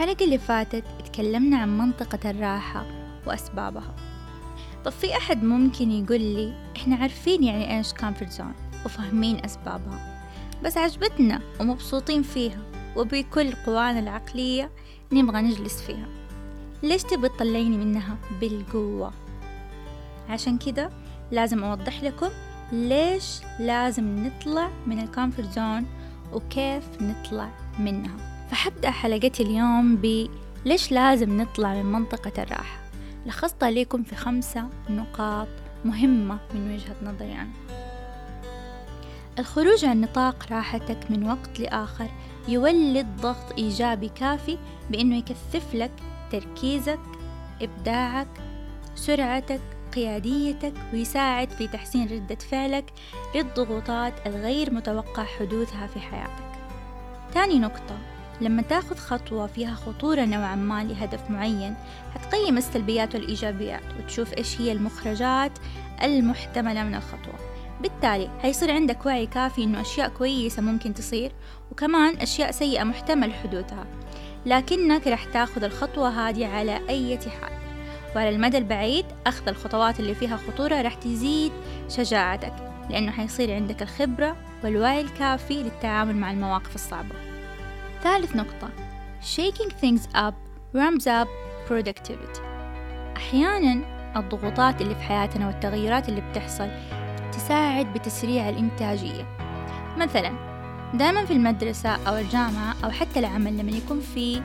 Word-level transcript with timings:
الحلقة 0.00 0.24
اللي 0.24 0.38
فاتت 0.38 0.84
اتكلمنا 0.98 1.58
عن 1.58 1.78
منطقة 1.78 2.30
الراحة 2.30 2.86
وأسبابها. 3.26 3.94
طب 4.84 4.90
في 4.90 5.16
أحد 5.16 5.44
ممكن 5.44 5.90
يقول 5.90 6.20
لي 6.20 6.54
إحنا 6.76 6.96
عارفين 6.96 7.44
يعني 7.44 7.78
إيش 7.78 7.92
comfort 7.92 8.30
zone 8.30 8.52
وفاهمين 8.84 9.44
أسبابها 9.44 10.26
بس 10.64 10.76
عجبتنا 10.76 11.40
ومبسوطين 11.60 12.22
فيها 12.22 12.58
وبكل 12.96 13.52
قوانا 13.52 13.98
العقلية 13.98 14.70
نبغى 15.12 15.40
نجلس 15.40 15.82
فيها. 15.82 16.08
ليش 16.82 17.02
تبغى 17.02 17.28
تطلعيني 17.28 17.76
منها 17.76 18.16
بالقوة؟ 18.40 19.12
عشان 20.28 20.58
كده 20.58 20.90
لازم 21.30 21.64
أوضح 21.64 22.02
لكم 22.02 22.30
ليش 22.72 23.40
لازم 23.58 24.26
نطلع 24.26 24.70
من 24.86 24.98
ال 24.98 25.04
comfort 25.04 25.48
zone 25.52 25.86
وكيف 26.32 26.84
نطلع 27.02 27.50
منها. 27.78 28.29
فحبدأ 28.50 28.90
حلقتي 28.90 29.42
اليوم 29.42 29.96
ب 29.96 30.28
ليش 30.64 30.92
لازم 30.92 31.40
نطلع 31.40 31.74
من 31.74 31.92
منطقة 31.92 32.42
الراحة؟ 32.42 32.78
لخصتها 33.26 33.70
لكم 33.70 34.02
في 34.02 34.16
خمسة 34.16 34.68
نقاط 34.90 35.48
مهمة 35.84 36.38
من 36.54 36.74
وجهة 36.74 36.96
نظري 37.02 37.32
أنا. 37.32 37.50
الخروج 39.38 39.84
عن 39.84 40.00
نطاق 40.00 40.46
راحتك 40.52 40.98
من 41.10 41.30
وقت 41.30 41.60
لآخر 41.60 42.08
يولد 42.48 43.06
ضغط 43.20 43.58
إيجابي 43.58 44.08
كافي 44.08 44.58
بأنه 44.90 45.16
يكثف 45.16 45.74
لك 45.74 45.92
تركيزك 46.32 47.00
إبداعك 47.62 48.28
سرعتك 48.94 49.60
قياديتك 49.94 50.72
ويساعد 50.92 51.50
في 51.50 51.68
تحسين 51.68 52.08
ردة 52.08 52.34
فعلك 52.34 52.92
للضغوطات 53.34 54.26
الغير 54.26 54.74
متوقع 54.74 55.24
حدوثها 55.24 55.86
في 55.86 56.00
حياتك. 56.00 56.50
تاني 57.34 57.58
نقطة 57.58 57.98
لما 58.40 58.62
تاخذ 58.62 58.96
خطوة 58.96 59.46
فيها 59.46 59.74
خطورة 59.74 60.24
نوعا 60.24 60.54
ما 60.54 60.84
لهدف 60.84 61.30
معين 61.30 61.74
هتقيم 62.14 62.56
السلبيات 62.56 63.14
والإيجابيات 63.14 63.82
وتشوف 63.98 64.34
إيش 64.34 64.60
هي 64.60 64.72
المخرجات 64.72 65.52
المحتملة 66.02 66.84
من 66.84 66.94
الخطوة. 66.94 67.34
بالتالي 67.80 68.30
هيصير 68.42 68.70
عندك 68.70 69.06
وعي 69.06 69.26
كافي 69.26 69.64
إنه 69.64 69.80
أشياء 69.80 70.08
كويسة 70.08 70.62
ممكن 70.62 70.94
تصير 70.94 71.32
وكمان 71.72 72.16
أشياء 72.16 72.50
سيئة 72.50 72.84
محتمل 72.84 73.34
حدوثها. 73.34 73.86
لكنك 74.46 75.06
رح 75.06 75.24
تاخذ 75.24 75.64
الخطوة 75.64 76.28
هذه 76.28 76.46
على 76.46 76.80
أي 76.88 77.18
حال 77.18 77.52
وعلى 78.16 78.28
المدى 78.28 78.58
البعيد 78.58 79.04
أخذ 79.26 79.48
الخطوات 79.48 80.00
اللي 80.00 80.14
فيها 80.14 80.36
خطورة 80.36 80.82
رح 80.82 80.94
تزيد 80.94 81.52
شجاعتك 81.88 82.54
لأنه 82.90 83.12
حيصير 83.12 83.54
عندك 83.54 83.82
الخبرة 83.82 84.36
والوعي 84.64 85.00
الكافي 85.00 85.62
للتعامل 85.62 86.16
مع 86.16 86.30
المواقف 86.30 86.74
الصعبة. 86.74 87.29
ثالث 88.02 88.36
نقطة. 88.36 88.70
Shaking 89.36 89.70
things 89.70 90.02
up 90.16 90.34
ramps 90.74 91.06
up 91.06 91.28
productivity. 91.68 92.40
أحيانا 93.16 93.80
الضغوطات 94.16 94.80
اللي 94.80 94.94
في 94.94 95.02
حياتنا 95.02 95.46
والتغيرات 95.46 96.08
اللي 96.08 96.20
بتحصل 96.20 96.70
تساعد 97.32 97.86
بتسريع 97.92 98.48
الإنتاجية. 98.48 99.36
مثلا 99.98 100.32
دائما 100.94 101.24
في 101.24 101.32
المدرسة 101.32 101.90
أو 102.08 102.16
الجامعة 102.16 102.74
أو 102.84 102.90
حتى 102.90 103.18
العمل 103.20 103.58
لما 103.58 103.70
يكون 103.70 104.00
في 104.00 104.42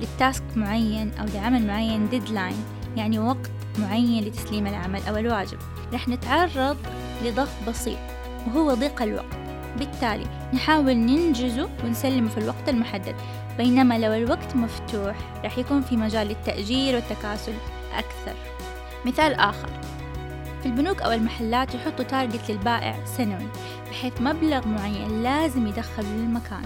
لل 0.00 0.15
task 0.15 0.44
معين 0.56 1.12
أو 1.20 1.26
لعمل 1.34 1.66
معين 1.66 2.08
deadline 2.08 2.64
يعني 2.96 3.18
وقت 3.18 3.50
معين 3.78 4.24
لتسليم 4.24 4.66
العمل 4.66 5.00
أو 5.08 5.16
الواجب. 5.16 5.58
رح 5.92 6.08
نتعرض 6.08 6.76
لضغط 7.24 7.68
بسيط 7.68 7.98
وهو 8.46 8.74
ضيق 8.74 9.02
الوقت. 9.02 9.47
بالتالي 9.76 10.26
نحاول 10.52 10.96
ننجزه 10.96 11.68
ونسلمه 11.84 12.28
في 12.28 12.38
الوقت 12.38 12.68
المحدد. 12.68 13.14
بينما 13.58 13.98
لو 13.98 14.12
الوقت 14.12 14.56
مفتوح 14.56 15.16
رح 15.44 15.58
يكون 15.58 15.82
في 15.82 15.96
مجال 15.96 16.26
للتأجير 16.26 16.94
والتكاسل 16.94 17.54
أكثر. 17.94 18.34
مثال 19.06 19.34
آخر. 19.34 19.68
في 20.62 20.66
البنوك 20.66 21.02
أو 21.02 21.12
المحلات 21.12 21.74
يحطوا 21.74 22.04
تارجت 22.04 22.50
للبائع 22.50 23.04
سنوي 23.04 23.48
بحيث 23.90 24.12
مبلغ 24.20 24.68
معين 24.68 25.22
لازم 25.22 25.66
يدخله 25.66 26.08
للمكان. 26.08 26.62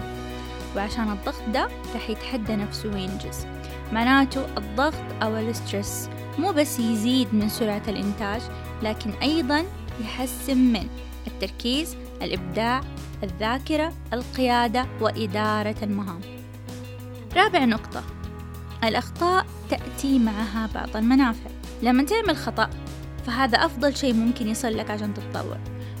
وعشان 0.75 1.11
الضغط 1.11 1.49
ده 1.53 1.67
رح 1.95 2.09
يتحدى 2.09 2.55
نفسه 2.55 2.89
وينجز. 2.89 3.47
معناته 3.91 4.45
الضغط 4.57 5.23
أو 5.23 5.37
ال 5.37 5.47
stress 5.47 6.09
مو 6.39 6.51
بس 6.51 6.79
يزيد 6.79 7.35
من 7.35 7.49
سرعة 7.49 7.81
الإنتاج 7.87 8.41
لكن 8.83 9.11
أيضا 9.21 9.63
يحسن 10.01 10.57
من 10.57 10.87
التركيز 11.27 11.95
الإبداع 12.21 12.81
الذاكرة 13.23 13.93
القيادة 14.13 14.85
وإدارة 15.01 15.75
المهام. 15.83 16.21
رابع 17.35 17.65
نقطة. 17.65 18.03
الأخطاء 18.83 19.45
تأتي 19.69 20.19
معها 20.19 20.69
بعض 20.75 20.97
المنافع. 20.97 21.49
لما 21.81 22.03
تعمل 22.03 22.37
خطأ 22.37 22.69
فهذا 23.27 23.57
أفضل 23.57 23.95
شيء 23.95 24.13
ممكن 24.13 24.47
يصل 24.47 24.77
لك 24.77 24.91
عشان 24.91 25.13
تتطور. 25.13 25.57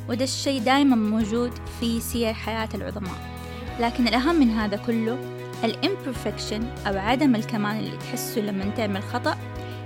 وده 0.09 0.23
الشيء 0.23 0.61
دايما 0.61 0.95
موجود 0.95 1.51
في 1.79 1.99
سير 1.99 2.33
حياة 2.33 2.69
العظماء. 2.73 3.33
لكن 3.79 4.07
الأهم 4.07 4.35
من 4.35 4.49
هذا 4.49 4.77
كله 4.77 5.17
الامبرفكشن 5.63 6.63
أو 6.87 6.97
عدم 6.97 7.35
الكمال 7.35 7.79
اللي 7.79 7.97
تحسه 7.97 8.41
لما 8.41 8.65
تعمل 8.77 9.03
خطأ 9.03 9.37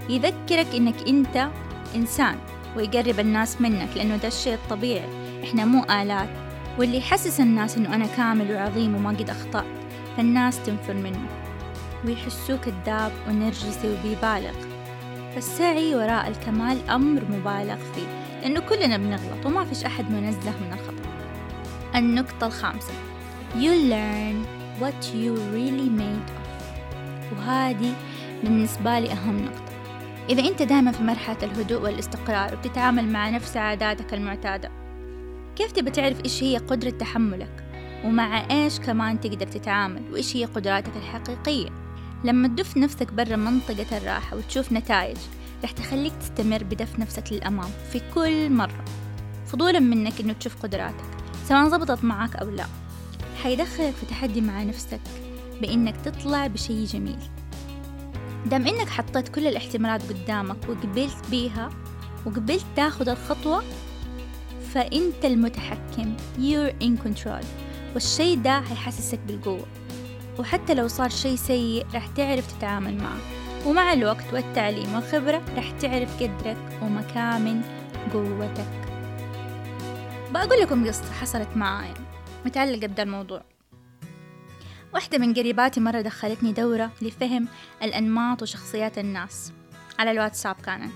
يذكرك 0.09 0.68
إنك 0.75 1.08
أنت 1.08 1.50
إنسان 1.96 2.36
ويقرب 2.78 3.19
الناس 3.19 3.62
منك 3.62 3.90
لأنه 3.96 4.18
ده 4.18 4.28
الشيء 4.28 4.54
الطبيعي. 4.54 5.09
إحنا 5.44 5.66
مو 5.66 5.84
آلات. 5.84 6.30
واللي 6.78 6.98
يحسس 6.98 7.40
الناس 7.40 7.78
إنه 7.78 7.96
أنا 7.96 8.06
كامل 8.08 8.52
وعظيم 8.52 8.96
وما 8.96 9.10
قد 9.10 9.30
أخطأت 9.30 9.66
فالناس 10.18 10.64
تنفر 10.64 10.94
منه 10.94 11.28
ويحسوه 12.06 12.58
كذاب 12.58 13.12
ونرجسي 13.28 13.94
وبيبالغ. 13.94 14.54
فالسعي 15.36 15.96
وراء 15.96 16.28
الكمال 16.28 16.90
أمر 16.90 17.22
مبالغ 17.30 17.78
فيه 17.96 18.08
لأنه 18.42 18.60
كلنا 18.60 18.98
بنغلط 18.98 19.46
وما 19.46 19.66
فيش 19.66 19.86
أحد 19.86 20.12
منزه 20.12 20.52
من 20.52 20.74
الخطأ. 20.74 21.10
النقطة 21.96 22.48
الخامسة 22.48 22.94
You 23.56 23.72
learn 23.94 24.38
what 24.82 25.14
you 25.14 25.36
really 25.54 25.90
made 26.02 26.30
of. 26.30 27.38
وهذه 27.38 27.94
بالنسبة 28.44 29.00
لي 29.00 29.12
أهم 29.12 29.46
نقطة. 29.46 29.72
إذا 30.30 30.48
أنت 30.48 30.62
دائما 30.62 30.92
في 30.92 31.04
مرحلة 31.04 31.38
الهدوء 31.44 31.82
والاستقرار 31.82 32.54
وبتتعامل 32.54 33.10
مع 33.10 33.30
نفس 33.30 33.58
عاداتك 33.58 34.14
المعتادة 34.14 34.87
كيف 35.57 35.72
تبى 35.72 35.91
تعرف 35.91 36.23
إيش 36.25 36.44
هي 36.44 36.57
قدرة 36.57 36.90
تحملك؟ 36.90 37.63
ومع 38.06 38.51
إيش 38.51 38.79
كمان 38.79 39.19
تقدر 39.19 39.47
تتعامل؟ 39.47 40.01
وإيش 40.12 40.35
هي 40.35 40.45
قدراتك 40.45 40.91
الحقيقية؟ 40.95 41.69
لما 42.23 42.47
تدف 42.47 42.78
نفسك 42.78 43.13
برا 43.13 43.35
منطقة 43.35 43.97
الراحة 43.97 44.38
وتشوف 44.38 44.72
نتائج 44.72 45.18
رح 45.63 45.72
تخليك 45.72 46.13
تستمر 46.13 46.63
بدف 46.63 47.00
نفسك 47.00 47.23
للأمام 47.31 47.69
في 47.91 48.01
كل 48.16 48.50
مرة. 48.50 48.85
فضولا 49.47 49.79
منك 49.79 50.19
إنه 50.19 50.34
تشوف 50.34 50.63
قدراتك 50.63 51.06
سواء 51.47 51.68
ضبطت 51.68 52.03
معك 52.03 52.35
أو 52.35 52.50
لا. 52.50 52.66
حيدخلك 53.44 53.94
في 53.94 54.06
تحدي 54.06 54.41
مع 54.41 54.63
نفسك 54.63 55.01
بإنك 55.62 55.95
تطلع 55.97 56.48
بشي 56.48 56.86
جميل. 56.86 57.19
دام 58.45 58.68
إنك 58.68 58.89
حطيت 58.89 59.27
كل 59.27 59.48
الاحتمالات 59.48 60.01
قدامك 60.10 60.69
وقبلت 60.69 61.30
بيها 61.31 61.69
وقبلت 62.25 62.65
تاخد 62.75 63.10
الخطوة 63.10 63.63
فأنت 64.77 65.25
المتحكم. 65.25 66.15
You're 66.38 66.83
in 66.83 67.07
control. 67.07 67.45
والشي 67.94 68.35
ده 68.35 68.59
هيحسسك 68.59 69.19
بالقوة. 69.19 69.65
وحتى 70.39 70.74
لو 70.74 70.88
صار 70.88 71.09
شي 71.09 71.38
سيء 71.38 71.85
رح 71.94 72.07
تعرف 72.07 72.57
تتعامل 72.57 72.97
معه. 72.97 73.18
ومع 73.65 73.94
الوقت 73.94 74.33
والتعليم 74.33 74.94
والخبرة 74.94 75.41
رح 75.57 75.71
تعرف 75.71 76.24
قدرك 76.24 76.57
ومكامن 76.81 77.62
قوتك. 78.13 78.71
بقول 80.31 80.62
لكم 80.62 80.88
قصة 80.88 81.13
حصلت 81.13 81.50
معايا 81.56 81.94
متعلقة 82.45 82.88
بدا 82.88 83.03
الموضوع. 83.03 83.41
واحدة 84.94 85.18
من 85.18 85.33
قريباتي 85.33 85.79
مرة 85.79 86.01
دخلتني 86.01 86.53
دورة 86.53 86.91
لفهم 87.01 87.47
الأنماط 87.83 88.41
وشخصيات 88.41 88.97
الناس. 88.97 89.51
على 90.00 90.12
الواتساب 90.12 90.56
كانت. 90.65 90.94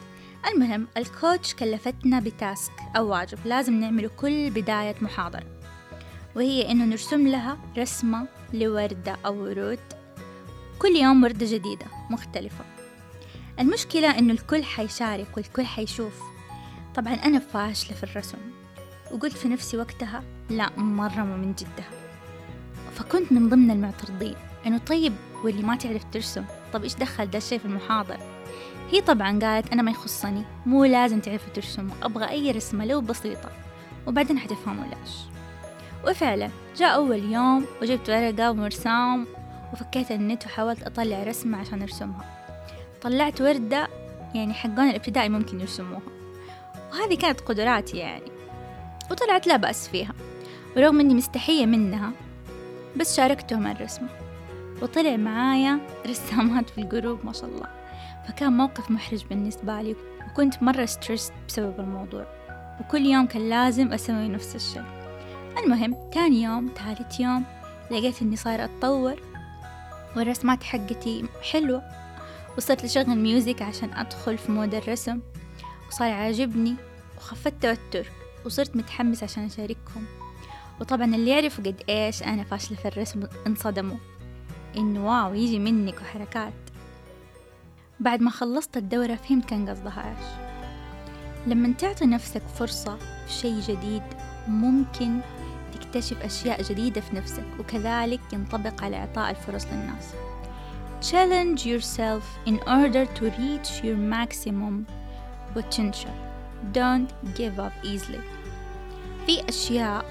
المهم 0.48 0.88
الكوتش 0.98 1.56
كلفتنا 1.56 2.20
بتاسك 2.20 2.72
أو 2.98 3.08
واجب 3.10 3.38
لازم 3.46 3.74
نعمله 3.80 4.10
كل 4.18 4.50
بداية 4.50 4.96
محاضرة 5.02 5.44
وهي 6.36 6.72
إنه 6.72 6.86
نرسم 6.86 7.28
لها 7.28 7.58
رسمة 7.78 8.28
لوردة 8.54 9.18
أو 9.26 9.44
ورود 9.44 9.80
كل 10.80 10.96
يوم 10.96 11.24
وردة 11.24 11.46
جديدة 11.46 11.86
مختلفة. 12.10 12.66
المشكلة 13.60 14.20
إنه 14.20 14.34
الكل 14.34 14.64
حيشارك 14.64 15.38
والكل 15.38 15.66
حيشوف. 15.66 16.22
طبعا 16.96 17.14
أنا 17.14 17.40
فاشلة 17.40 17.96
في 17.98 18.04
الرسم 18.04 18.38
وقلت 19.12 19.34
في 19.38 19.48
نفسي 19.48 19.78
وقتها 19.78 20.24
لا 20.50 20.70
مرة 20.80 21.22
مو 21.24 21.38
من 21.38 21.54
جدها. 21.54 21.90
فكنت 22.96 23.32
من 23.32 23.50
ضمن 23.50 23.72
المعترضين 23.72 24.36
إنه 24.68 24.78
طيب 24.78 25.14
واللي 25.44 25.64
ما 25.64 25.76
تعرف 25.76 26.04
ترسم 26.12 26.46
طب 26.74 26.84
إيش 26.84 26.96
دخل 26.96 27.30
ده 27.30 27.38
الشي 27.38 27.60
في 27.60 27.66
المحاضرة؟ 27.66 28.20
هي 28.92 29.02
طبعا 29.02 29.40
قالت 29.40 29.72
أنا 29.72 29.82
ما 29.82 29.92
يخصني 29.92 30.44
مو 30.66 30.86
لازم 30.86 31.20
تعرفوا 31.20 31.54
ترسموا 31.54 31.96
أبغى 32.04 32.30
أي 32.30 32.52
رسمة 32.52 32.86
لو 32.86 33.02
بسيطة. 33.02 33.50
وبعدين 34.08 34.40
حتفهموا 34.40 34.86
ليش. 34.86 35.12
وفعلا 36.08 36.50
جاء 36.78 36.96
أول 36.96 37.24
يوم 37.24 37.66
وجبت 37.82 38.10
ورقة 38.10 38.52
ومرسام 38.52 39.28
وفكيت 39.74 40.12
النت 40.12 40.46
وحاولت 40.46 40.84
أطلع 40.84 41.24
رسمة 41.24 41.58
عشان 41.58 41.82
أرسمها. 41.82 42.26
طلعت 43.02 43.42
وردة 43.42 43.88
يعني 44.34 44.54
حقون 44.54 44.90
الابتدائي 44.90 45.30
ممكن 45.30 45.60
يرسموها. 45.60 46.02
وهذه 46.92 47.18
كانت 47.18 47.42
قدراتي 47.42 47.98
يعني. 47.98 48.32
وطلعت 49.12 49.48
لا 49.48 49.58
بأس 49.58 49.88
فيها. 49.88 50.14
ورغم 50.78 51.00
إني 51.00 51.14
مستحية 51.14 51.66
منها 51.66 52.12
بس 52.98 53.18
شاركتهم 53.18 53.68
الرسمة. 53.68 54.10
وطلع 54.82 55.18
معايا 55.18 55.80
رسامات 56.08 56.70
في 56.70 56.82
الجروب 56.82 57.26
ما 57.26 57.34
شاء 57.34 57.46
الله. 57.46 57.81
فكان 58.28 58.54
موقف 58.54 58.92
محرج 58.92 59.26
بالنسبة 59.26 59.82
لي 59.82 59.96
وكنت 60.30 60.64
مرة 60.64 60.86
stress 60.86 61.32
بسبب 61.48 61.80
الموضوع 61.80 62.26
وكل 62.80 63.06
يوم 63.06 63.26
كان 63.26 63.50
لازم 63.50 63.94
أسوي 63.94 64.28
نفس 64.28 64.56
الشيء 64.56 64.84
المهم 65.64 66.10
تاني 66.14 66.44
يوم 66.44 66.70
ثالث 66.76 67.20
يوم 67.20 67.44
لقيت 67.92 68.22
إني 68.22 68.36
صايرة 68.36 68.66
أتطور 68.66 69.22
والرسمات 70.16 70.64
حقتي 70.64 71.26
حلوة 71.52 71.84
وصرت 72.58 72.84
أشغل 72.84 73.18
music 73.18 73.62
عشان 73.62 73.94
أدخل 73.94 74.38
في 74.38 74.52
mood 74.52 74.76
الرسم 74.76 75.20
وصار 75.88 76.12
عاجبني 76.12 76.76
وخفت 77.18 77.54
توتر 77.62 78.08
وصرت 78.46 78.76
متحمس 78.76 79.24
عشان 79.24 79.46
أشاركهم 79.46 80.06
وطبعا 80.82 81.06
اللي 81.06 81.32
يعرفوا 81.32 81.64
قد 81.64 81.84
إيش 81.90 82.24
أنا 82.24 82.44
فاشلة 82.44 82.78
في 82.78 82.88
الرسم 82.88 83.24
انصدموا 83.48 83.98
إنه 84.78 85.08
wow 85.08 85.34
يجي 85.34 85.60
منك 85.60 85.96
وحركات. 86.02 86.61
بعد 88.02 88.22
ما 88.22 88.30
خلصت 88.30 88.78
الدورة 88.78 89.16
فهمت 89.16 89.46
كان 89.46 89.70
قصدها 89.70 90.10
إيش. 90.10 90.26
لما 91.48 91.74
تعطي 91.74 92.06
نفسك 92.06 92.42
فرصة 92.56 92.98
في 92.98 93.34
شيء 93.34 93.60
جديد 93.60 94.04
ممكن 94.48 95.20
تكتشف 95.74 96.22
أشياء 96.22 96.62
جديدة 96.62 97.02
في 97.02 97.16
نفسك 97.16 97.46
وكذلك 97.60 98.20
ينطبق 98.34 98.84
على 98.84 98.98
إعطاء 98.98 99.30
الفرص 99.30 99.66
للناس. 99.66 100.14
Challenge 101.12 101.66
yourself 101.66 102.24
in 102.52 102.58
order 102.68 103.06
to 103.20 103.24
reach 103.24 103.84
your 103.84 103.98
maximum 103.98 104.86
potential. 105.56 106.16
Don't 106.74 107.12
give 107.38 107.60
up 107.60 107.74
easily. 107.84 108.22
في 109.26 109.50
أشياء 109.50 110.06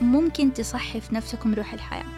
ممكن 0.00 0.52
تصحي 0.52 1.00
في 1.00 1.14
نفسكم 1.14 1.54
روح 1.54 1.72
الحياة. 1.72 2.17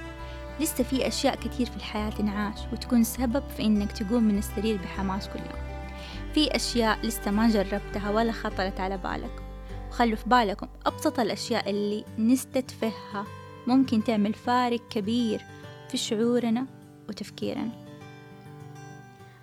لسه 0.61 0.85
في 0.85 1.09
أشياء 1.09 1.35
كتير 1.37 1.67
في 1.67 1.77
الحياة 1.77 2.11
تنعاش 2.11 2.59
وتكون 2.73 3.05
سبب 3.05 3.43
في 3.57 3.65
إنك 3.65 3.93
تقوم 3.93 4.23
من 4.23 4.39
السرير 4.39 4.77
بحماس 4.77 5.29
كل 5.29 5.39
يوم. 5.39 5.91
في 6.35 6.57
أشياء 6.57 7.07
لسه 7.07 7.31
ما 7.31 7.49
جربتها 7.49 8.11
ولا 8.11 8.33
خطرت 8.33 8.81
على 8.81 8.99
بالك. 8.99 9.43
وخلوا 9.89 10.17
في 10.17 10.29
بالكم 10.29 10.69
أبسط 10.87 11.21
الأشياء 11.21 11.71
اللي 11.71 12.05
نستتفهها 12.19 13.25
ممكن 13.67 14.05
تعمل 14.05 14.35
فارق 14.35 14.89
كبير 14.89 15.45
في 15.89 15.97
شعورنا 15.97 16.67
وتفكيرنا. 17.09 17.71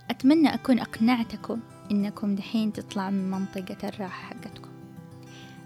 أتمنى 0.10 0.54
أكون 0.54 0.80
أقنعتكم 0.80 1.60
إنكم 1.92 2.36
دحين 2.36 2.74
تطلعوا 2.74 3.10
من 3.10 3.32
منطقة 3.32 3.88
الراحة 3.88 4.30
حقتكم. 4.30 4.70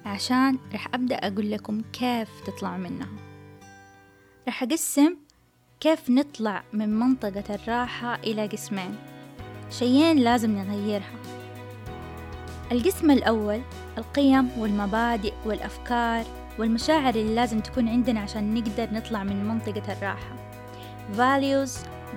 عشان 0.05 0.57
رح 0.73 0.87
أبدأ 0.93 1.15
أقول 1.15 1.51
لكم 1.51 1.81
كيف 1.93 2.29
تطلعوا 2.45 2.77
منها. 2.77 3.07
رح 4.47 4.63
أقسم 4.63 5.15
كيف 5.81 6.09
نطلع 6.09 6.63
من 6.73 6.99
منطقة 6.99 7.55
الراحة 7.55 8.15
إلى 8.15 8.47
قسمين؟ 8.47 8.95
شيئين 9.69 10.17
لازم 10.17 10.57
نغيرها. 10.57 11.15
القسم 12.71 13.11
الأول 13.11 13.61
القيم 13.97 14.49
والمبادئ 14.57 15.33
والأفكار 15.45 16.25
والمشاعر 16.59 17.15
اللي 17.15 17.35
لازم 17.35 17.59
تكون 17.59 17.89
عندنا 17.89 18.19
عشان 18.19 18.53
نقدر 18.53 18.93
نطلع 18.93 19.23
من 19.23 19.45
منطقة 19.45 19.93
الراحة. 19.93 20.35
Values, 21.17 21.71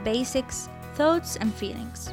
basics, 0.05 0.57
thoughts 0.99 1.39
and 1.39 1.63
feelings. 1.63 2.11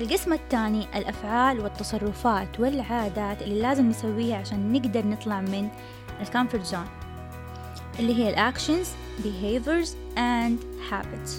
القسم 0.00 0.32
الثاني 0.32 0.86
الأفعال 0.98 1.60
والتصرفات 1.60 2.60
والعادات 2.60 3.42
اللي 3.42 3.60
لازم 3.60 3.88
نسويها 3.88 4.36
عشان 4.36 4.72
نقدر 4.72 5.06
نطلع 5.06 5.40
من 5.40 5.68
ال 6.20 6.25
comfort 6.25 6.64
zone 6.64 6.86
اللي 7.98 8.14
هي 8.14 8.30
ال 8.30 8.37
actions 8.37 8.88
behaviors 9.22 9.88
and 10.16 10.58
habits. 10.90 11.30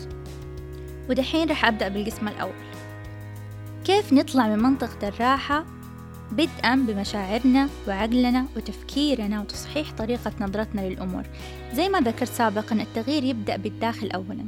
ودحين 1.09 1.49
رح 1.49 1.65
أبدأ 1.65 1.87
بالقسم 1.87 2.27
الأول. 2.27 2.65
كيف 3.85 4.13
نطلع 4.13 4.47
من 4.47 4.63
منطقة 4.63 5.07
الراحة؟ 5.07 5.65
بدءا 6.31 6.75
بمشاعرنا 6.75 7.69
وعقلنا 7.87 8.45
وتفكيرنا 8.55 9.41
وتصحيح 9.41 9.91
طريقة 9.91 10.31
نظرتنا 10.39 10.81
للأمور. 10.81 11.23
زي 11.73 11.89
ما 11.89 11.99
ذكرت 11.99 12.29
سابقا 12.29 12.75
التغيير 12.75 13.23
يبدأ 13.23 13.57
بالداخل 13.57 14.11
أولا. 14.11 14.45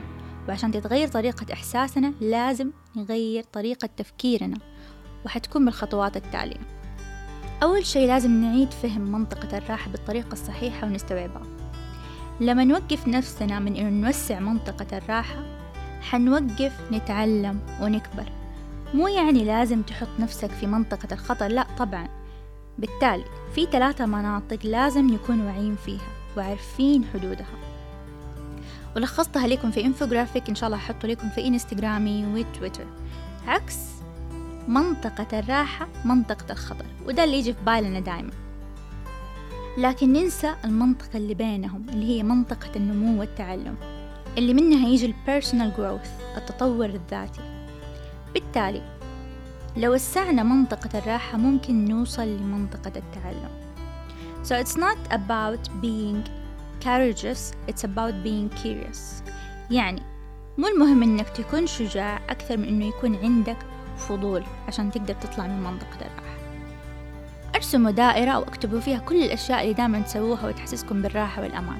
وعشان 0.50 0.72
تتغير 0.72 1.08
طريقة 1.08 1.54
إحساسنا 1.54 2.14
لازم 2.22 2.72
نغير 2.96 3.44
طريقة 3.54 3.90
تفكيرنا. 3.98 4.58
وحتكون 5.26 5.66
بالخطوات 5.66 6.18
التالية. 6.18 6.60
أول 7.64 7.86
شيء 7.86 8.08
لازم 8.08 8.32
نعيد 8.42 8.72
فهم 8.72 9.12
منطقة 9.12 9.58
الراحة 9.58 9.92
بالطريقة 9.92 10.34
الصحيحة 10.34 10.88
ونستوعبها. 10.88 11.57
لما 12.42 12.64
نوقف 12.64 13.08
نفسنا 13.08 13.60
من 13.60 13.76
إنه 13.76 14.08
نوسع 14.08 14.40
منطقة 14.40 14.98
الراحة 14.98 15.44
حنوقف 16.02 16.74
نتعلم 16.92 17.60
ونكبر. 17.82 18.26
مو 18.94 19.08
يعني 19.08 19.44
لازم 19.44 19.82
تحط 19.82 20.08
نفسك 20.20 20.52
في 20.52 20.68
منطقة 20.68 21.08
الخطر 21.12 21.48
لا 21.48 21.68
طبعا. 21.78 22.08
بالتالي 22.78 23.24
في 23.56 23.66
ثلاثة 23.66 24.06
مناطق 24.06 24.60
لازم 24.64 25.08
نكون 25.08 25.42
واعيين 25.42 25.76
فيها 25.76 26.08
وعارفين 26.38 27.06
حدودها. 27.14 27.48
ولخصتها 28.96 29.48
لكم 29.48 29.72
في 29.72 29.86
انفوجرافيك 29.86 30.50
إن 30.50 30.56
شاء 30.56 30.68
الله 30.68 30.78
أحطه 30.78 31.08
لكم 31.08 31.30
في 31.30 31.48
انستغرامي 31.48 32.26
وتويتر 32.26 32.86
عكس 33.48 33.78
منطقة 34.68 35.40
الراحة 35.40 35.88
منطقة 36.06 36.52
الخطر 36.52 36.86
وده 37.06 37.24
اللي 37.24 37.38
يجي 37.38 37.54
في 37.54 37.60
بالنا 37.66 38.00
دائما 38.00 38.32
لكن 39.78 40.14
ننسى 40.14 40.56
المنطقة 40.66 41.18
اللي 41.18 41.34
بينهم 41.34 41.90
اللي 41.90 42.06
هي 42.06 42.24
منطقة 42.24 42.70
النمو 42.76 43.20
والتعلم 43.20 43.76
اللي 44.38 44.54
منها 44.54 44.88
يجي 44.88 45.06
البيرسونال 45.06 45.74
جروث 45.78 46.12
التطور 46.38 46.86
الذاتي. 46.86 47.42
بالتالي 48.34 48.82
لو 49.78 49.94
وسعنا 49.94 50.44
منطقة 50.44 51.00
الراحة 51.00 51.38
ممكن 51.38 51.86
نوصل 51.86 52.28
لمنطقة 52.28 52.92
التعلم. 52.96 53.50
So 54.44 54.50
it's 54.50 54.78
not 54.78 55.14
about 55.14 55.70
being 55.82 56.24
courageous 56.84 57.54
it's 57.70 57.84
about 57.84 58.14
being 58.24 58.50
curious. 58.64 59.24
يعني 59.72 60.02
مو 60.58 60.68
المهم 60.68 61.04
إنك 61.04 61.30
تكون 61.30 61.68
شجاع 61.68 62.22
أكثر 62.30 62.58
من 62.58 62.68
إنه 62.68 62.86
يكون 62.86 63.16
عندك 63.16 63.58
فضول 63.98 64.44
عشان 64.68 64.92
تقدر 64.92 65.14
تطلع 65.14 65.48
من 65.48 65.64
منطقة 65.64 66.06
الراحة. 66.06 66.27
أرسموا 67.58 67.92
دائرة 67.92 68.32
أو 68.32 68.44
اكتبوا 68.44 68.80
فيها 68.80 68.98
كل 68.98 69.24
الأشياء 69.24 69.62
اللي 69.62 69.74
دائما 69.74 70.00
تسووها 70.00 70.48
وتحسسكم 70.48 71.02
بالراحة 71.02 71.42
والأمان. 71.42 71.80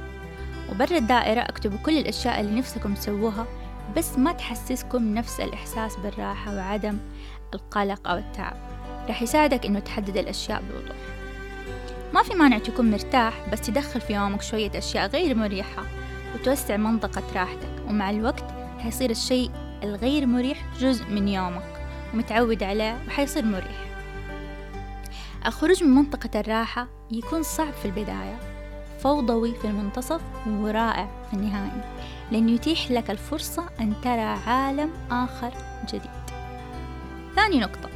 وبرا 0.72 0.98
الدائرة 0.98 1.42
اكتبوا 1.42 1.78
كل 1.78 1.98
الأشياء 1.98 2.42
اللي 2.42 2.60
نفسكم 2.60 2.94
تسووها 2.94 3.46
بس 3.98 4.18
ما 4.18 4.32
تحسسكم 4.32 5.14
نفس 5.14 5.40
الإحساس 5.40 5.96
بالراحة 5.96 6.56
وعدم 6.56 6.98
القلق 7.54 8.08
أو 8.08 8.18
التعب. 8.18 8.58
رح 9.10 9.22
يساعدك 9.22 9.66
إنه 9.66 9.80
تحدد 9.80 10.18
الأشياء 10.18 10.62
بوضوح. 10.62 10.98
ما 12.14 12.24
في 12.24 12.34
مانع 12.34 12.58
تكون 12.58 12.92
مرتاح 12.92 13.34
بس 13.52 13.62
تدخل 13.62 14.02
في 14.02 14.14
يومك 14.14 14.42
شوية 14.42 14.72
أشياء 14.76 15.08
غير 15.08 15.36
مريحة 15.36 15.84
وتوسع 16.36 16.78
منطقة 16.78 17.24
راحتك. 17.36 17.82
ومع 17.88 18.10
الوقت 18.10 18.46
حيصير 18.80 19.10
الشيء 19.10 19.52
الغير 19.84 20.26
مريح 20.26 20.66
جزء 20.80 21.06
من 21.06 21.28
يومك 21.28 21.82
ومتعود 22.14 22.64
عليه 22.64 22.98
وحيصير 23.08 23.46
مريح. 23.46 23.97
الخروج 25.46 25.84
من 25.84 25.90
منطقة 25.90 26.40
الراحة 26.40 26.88
يكون 27.12 27.44
صعب 27.44 27.74
في 27.74 27.86
البداية 27.86 28.40
فوضوي 29.00 29.56
في 29.56 29.66
المنتصف 29.66 30.22
ورائع 30.48 31.10
في 31.30 31.34
النهاية 31.34 31.94
لأنه 32.32 32.52
يتيح 32.52 32.92
لك 32.92 33.12
الفرصة 33.12 33.70
أن 33.80 33.94
ترى 34.04 34.22
عالم 34.22 34.92
آخر 35.12 35.54
جديد. 35.88 36.12
ثاني 37.36 37.60
نقطة. 37.60 37.90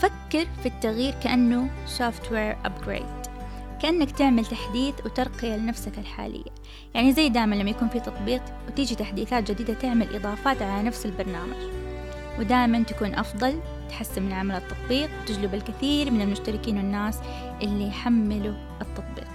فكر 0.00 0.46
في 0.62 0.66
التغيير 0.66 1.14
كأنه 1.22 1.70
وير 2.30 2.56
أبجريد 2.64 3.20
كأنك 3.82 4.10
تعمل 4.10 4.46
تحديث 4.46 4.94
وترقية 5.04 5.56
لنفسك 5.56 5.98
الحالية. 5.98 6.50
يعني 6.94 7.12
زي 7.12 7.28
دائما 7.28 7.54
لما 7.54 7.70
يكون 7.70 7.88
في 7.88 8.00
تطبيق 8.00 8.42
وتيجي 8.68 8.94
تحديثات 8.94 9.50
جديدة 9.50 9.74
تعمل 9.74 10.16
إضافات 10.16 10.62
على 10.62 10.82
نفس 10.82 11.06
البرنامج. 11.06 11.56
ودائما 12.38 12.82
تكون 12.82 13.14
أفضل 13.14 13.60
تحسن 13.90 14.22
من 14.22 14.32
عمل 14.32 14.54
التطبيق 14.54 15.10
وتجلب 15.22 15.54
الكثير 15.54 16.10
من 16.10 16.20
المشتركين 16.20 16.76
والناس 16.76 17.18
اللي 17.62 17.88
يحملوا 17.88 18.54
التطبيق. 18.80 19.28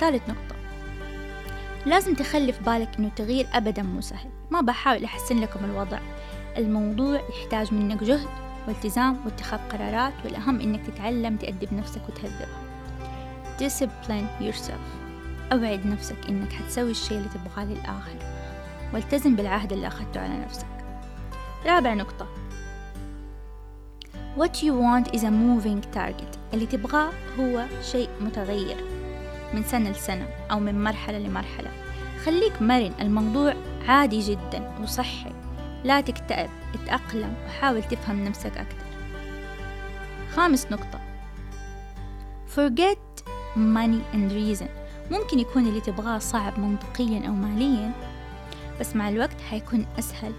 ثالث 0.00 0.22
نقطة. 0.28 0.56
لازم 1.86 2.14
تخلي 2.14 2.52
في 2.52 2.62
بالك 2.62 2.88
إنه 2.98 3.08
التغيير 3.08 3.46
أبدا 3.52 3.82
مو 3.82 4.00
سهل. 4.00 4.30
ما 4.50 4.60
بحاول 4.60 5.04
أحسن 5.04 5.40
لكم 5.40 5.64
الوضع. 5.64 5.98
الموضوع 6.56 7.20
يحتاج 7.28 7.74
منك 7.74 8.04
جهد 8.04 8.28
والتزام 8.68 9.20
واتخاذ 9.24 9.58
قرارات 9.72 10.12
والأهم 10.24 10.60
إنك 10.60 10.86
تتعلم 10.86 11.36
تأدب 11.36 11.74
نفسك 11.74 12.00
وتهذبها 12.08 12.64
discipline 13.58 14.44
yourself. 14.44 14.84
أوعد 15.52 15.86
نفسك 15.86 16.16
إنك 16.28 16.52
حتسوي 16.52 16.90
الشيء 16.90 17.18
اللي 17.18 17.28
تبغاه 17.28 17.64
للآخر. 17.64 18.16
والتزم 18.94 19.36
بالعهد 19.36 19.72
اللي 19.72 19.86
أخذته 19.86 20.20
على 20.20 20.38
نفسك. 20.38 20.66
رابع 21.66 21.94
نقطة. 21.94 22.26
What 24.36 24.64
you 24.64 24.72
want 24.74 25.14
is 25.14 25.22
a 25.22 25.30
moving 25.30 25.80
target. 25.96 26.38
اللي 26.54 26.66
تبغاه 26.66 27.10
هو 27.40 27.66
شيء 27.82 28.08
متغير 28.20 28.76
من 29.54 29.64
سنة 29.64 29.90
لسنة 29.90 30.28
أو 30.50 30.60
من 30.60 30.84
مرحلة 30.84 31.18
لمرحلة. 31.18 31.70
خليك 32.24 32.62
مرن. 32.62 32.92
الموضوع 33.00 33.54
عادي 33.88 34.20
جدا 34.20 34.72
وصحي. 34.82 35.32
لا 35.84 36.00
تكتئب. 36.00 36.50
اتأقلم 36.74 37.34
وحاول 37.46 37.82
تفهم 37.82 38.24
نفسك 38.24 38.58
أكثر. 38.58 38.86
خامس 40.36 40.66
نقطة. 40.72 41.00
Forget 42.56 43.24
money 43.56 44.14
and 44.14 44.32
reason. 44.32 44.68
ممكن 45.10 45.38
يكون 45.38 45.66
اللي 45.66 45.80
تبغاه 45.80 46.18
صعب 46.18 46.58
منطقيا 46.58 47.28
أو 47.28 47.32
ماليا 47.32 47.92
بس 48.80 48.96
مع 48.96 49.08
الوقت 49.08 49.40
حيكون 49.50 49.86
أسهل. 49.98 50.32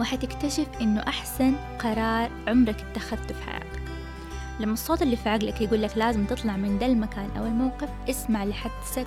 وحتكتشف 0.00 0.66
إنه 0.80 1.00
أحسن 1.00 1.54
قرار 1.78 2.30
عمرك 2.48 2.80
اتخذته 2.80 3.34
في 3.34 3.50
حياتك. 3.50 3.82
لما 4.60 4.72
الصوت 4.72 5.02
اللي 5.02 5.16
في 5.16 5.28
عقلك 5.28 5.60
يقول 5.60 5.82
لك 5.82 5.98
لازم 5.98 6.24
تطلع 6.24 6.56
من 6.56 6.78
ده 6.78 6.86
المكان 6.86 7.30
أو 7.38 7.46
الموقف 7.46 7.88
اسمع 8.10 8.44
لحدسك 8.44 9.06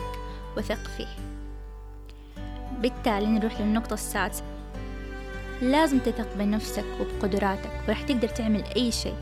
وثق 0.58 0.88
فيه. 0.98 1.08
بالتالي 2.82 3.26
نروح 3.26 3.62
للنقطة 3.62 3.94
السادسة. 3.94 4.44
لازم 5.62 6.00
تثق 6.00 6.36
بنفسك 6.38 6.86
وبقدراتك 7.00 7.72
ورح 7.88 8.02
تقدر 8.02 8.28
تعمل 8.28 8.64
أي 8.76 8.92
شيء. 8.92 9.16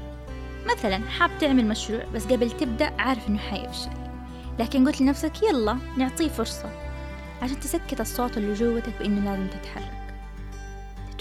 مثلا 0.71 1.09
حاب 1.09 1.31
تعمل 1.39 1.65
مشروع 1.65 2.03
بس 2.13 2.25
قبل 2.25 2.51
تبدأ 2.51 2.91
عارف 2.99 3.27
إنه 3.27 3.39
حيفشل. 3.39 3.91
لكن 4.59 4.87
قلت 4.87 5.01
لنفسك 5.01 5.43
يلا 5.43 5.77
نعطيه 5.97 6.27
فرصة. 6.27 6.69
عشان 7.41 7.59
تسكت 7.59 8.01
الصوت 8.01 8.37
اللي 8.37 8.53
جوتك 8.53 8.93
بإنه 8.99 9.31
لازم 9.31 9.47
تتحرك. 9.47 10.00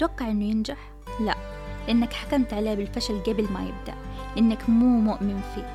تتوقع 0.01 0.31
إنه 0.31 0.45
ينجح؟ 0.45 0.77
لا 1.19 1.35
لأنك 1.87 2.13
حكمت 2.13 2.53
عليه 2.53 2.73
بالفشل 2.73 3.23
قبل 3.23 3.43
ما 3.43 3.59
يبدأ 3.59 3.93
لأنك 4.35 4.69
مو 4.69 4.99
مؤمن 4.99 5.41
فيه. 5.55 5.69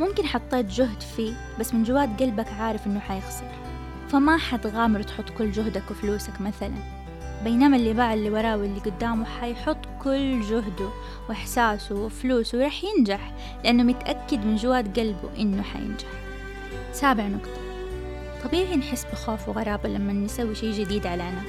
ممكن 0.00 0.26
حطيت 0.26 0.66
جهد 0.66 1.00
فيه 1.00 1.32
بس 1.60 1.74
من 1.74 1.82
جوات 1.82 2.22
قلبك 2.22 2.52
عارف 2.52 2.86
إنه 2.86 3.00
حيخسر. 3.00 3.50
فما 4.08 4.36
حتغامر 4.36 5.02
تحط 5.02 5.30
كل 5.38 5.50
جهدك 5.50 5.90
وفلوسك 5.90 6.40
مثلا. 6.40 6.74
بينما 7.44 7.76
اللي 7.76 7.92
باع 7.92 8.14
اللي 8.14 8.30
وراه 8.30 8.56
واللي 8.56 8.80
قدامه 8.80 9.24
حيحط 9.24 9.78
كل 10.02 10.40
جهده 10.40 10.88
وإحساسه 11.28 11.94
وفلوسه 11.94 12.58
ورح 12.58 12.84
ينجح 12.84 13.32
لأنه 13.64 13.82
متأكد 13.82 14.46
من 14.46 14.56
جوات 14.56 14.98
قلبه 14.98 15.30
إنه 15.38 15.62
حينجح. 15.62 16.08
سابع 16.92 17.26
نقطة. 17.26 17.60
طبيعي 18.44 18.76
نحس 18.76 19.04
بخوف 19.12 19.48
وغرابة 19.48 19.88
لما 19.88 20.12
نسوي 20.12 20.54
شي 20.54 20.84
جديد 20.84 21.06
علينا 21.06 21.42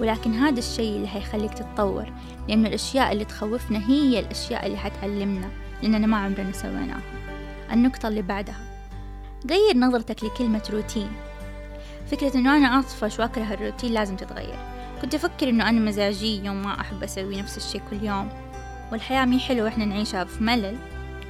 ولكن 0.00 0.34
هذا 0.34 0.58
الشيء 0.58 0.96
اللي 0.96 1.08
حيخليك 1.08 1.54
تتطور 1.54 2.12
لأنه 2.48 2.68
الأشياء 2.68 3.12
اللي 3.12 3.24
تخوفنا 3.24 3.88
هي 3.88 4.18
الأشياء 4.18 4.66
اللي 4.66 4.78
حتعلمنا 4.78 5.50
لأننا 5.82 6.06
ما 6.06 6.16
عمرنا 6.16 6.52
سويناها. 6.52 7.02
النقطة 7.72 8.08
اللي 8.08 8.22
بعدها. 8.22 8.56
غير 9.50 9.76
نظرتك 9.76 10.24
لكلمة 10.24 10.62
روتين. 10.72 11.10
فكرة 12.10 12.36
إنه 12.36 12.56
أنا 12.56 12.78
أطفش 12.78 13.18
وأكره 13.18 13.54
الروتين 13.54 13.92
لازم 13.92 14.16
تتغير. 14.16 14.58
كنت 15.02 15.14
أفكر 15.14 15.48
إنه 15.48 15.68
أنا 15.68 15.80
مزاجية 15.80 16.50
وما 16.50 16.80
أحب 16.80 17.02
أسوي 17.02 17.40
نفس 17.40 17.56
الشيء 17.56 17.80
كل 17.90 18.06
يوم. 18.06 18.28
والحياة 18.92 19.24
مي 19.24 19.38
حلوة 19.38 19.68
إحنا 19.68 19.84
نعيشها 19.84 20.24
في 20.24 20.44
ملل 20.44 20.76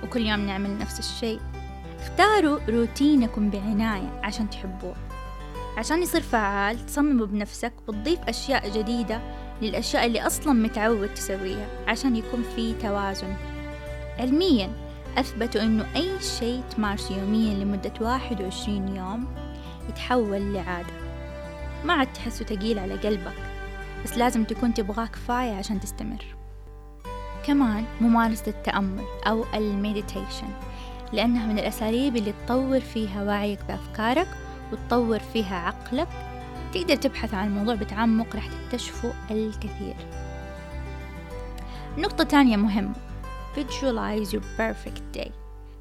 وكل 0.02 0.26
يوم 0.26 0.40
نعمل 0.40 0.78
نفس 0.78 0.98
الشيء. 0.98 1.40
اختاروا 2.00 2.58
روتينكم 2.68 3.50
بعناية 3.50 4.20
عشان 4.22 4.50
تحبوه. 4.50 4.94
عشان 5.76 6.02
يصير 6.02 6.20
فعال 6.20 6.86
تصمموا 6.86 7.26
بنفسك 7.26 7.72
وتضيف 7.88 8.18
أشياء 8.28 8.70
جديدة 8.70 9.20
للأشياء 9.62 10.06
اللي 10.06 10.26
أصلا 10.26 10.52
متعود 10.52 11.14
تسويها 11.14 11.66
عشان 11.88 12.16
يكون 12.16 12.44
في 12.56 12.74
توازن. 12.74 13.36
علميا 14.18 14.70
أثبتوا 15.18 15.62
أنه 15.62 15.86
أي 15.96 16.20
شيء 16.20 16.62
تمارسه 16.76 17.18
يوميا 17.18 17.54
لمدة 17.54 17.92
واحد 18.00 18.42
وعشرين 18.42 18.96
يوم 18.96 19.26
يتحول 19.88 20.54
لعادة. 20.54 20.92
ما 21.84 21.92
عاد 21.94 22.12
تحسه 22.12 22.44
تقيل 22.44 22.78
على 22.78 22.94
قلبك 22.94 23.36
بس 24.04 24.18
لازم 24.18 24.44
تكون 24.44 24.74
تبغاه 24.74 25.06
كفاية 25.06 25.52
عشان 25.54 25.80
تستمر. 25.80 26.24
كمان 27.46 27.84
ممارسة 28.00 28.48
التأمل 28.48 29.04
أو 29.26 29.44
المديتيشن 29.54 30.48
لأنها 31.12 31.46
من 31.46 31.58
الأساليب 31.58 32.16
اللي 32.16 32.34
تطور 32.46 32.80
فيها 32.80 33.24
وعيك 33.24 33.58
بأفكارك 33.68 34.28
وتطور 34.72 35.18
فيها 35.18 35.56
عقلك 35.56 36.08
تقدر 36.74 36.96
تبحث 36.96 37.34
عن 37.34 37.46
الموضوع 37.46 37.74
بتعمق 37.74 38.36
راح 38.36 38.46
تكتشفوا 38.46 39.12
الكثير. 39.30 39.94
نقطة 41.98 42.24
تانية 42.24 42.56
مهمة. 42.56 42.94
Visualize 43.56 44.28
your 44.28 44.42
perfect 44.58 45.18
day. 45.18 45.30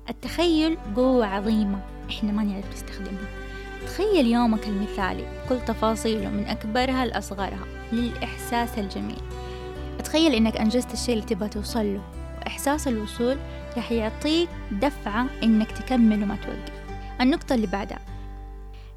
التخيل 0.10 0.78
قوة 0.96 1.26
عظيمة. 1.26 1.80
إحنا 2.10 2.32
ما 2.32 2.44
نعرف 2.44 2.74
نستخدمها. 2.74 3.28
تخيل 3.86 4.28
يومك 4.28 4.68
المثالي. 4.68 5.44
كل 5.50 5.66
تفاصيله 5.66 6.30
من 6.30 6.46
أكبرها 6.46 7.06
لأصغرها. 7.06 7.66
للإحساس 7.92 8.80
الجميل. 8.80 9.22
تخيل 10.04 10.34
إنك 10.36 10.58
أنجزت 10.58 10.94
الشيء 10.94 11.16
اللي 11.16 11.26
تبغى 11.26 11.50
توصل 11.50 11.94
له. 11.94 12.02
وإحساس 12.38 12.88
الوصول 12.88 13.38
راح 13.76 13.92
يعطيك 13.92 14.50
دفعة 14.72 15.26
إنك 15.44 15.72
تكمل 15.72 16.24
وما 16.24 16.36
توقف. 16.36 16.82
النقطة 17.22 17.56
اللي 17.56 17.68
بعدها. 17.68 18.00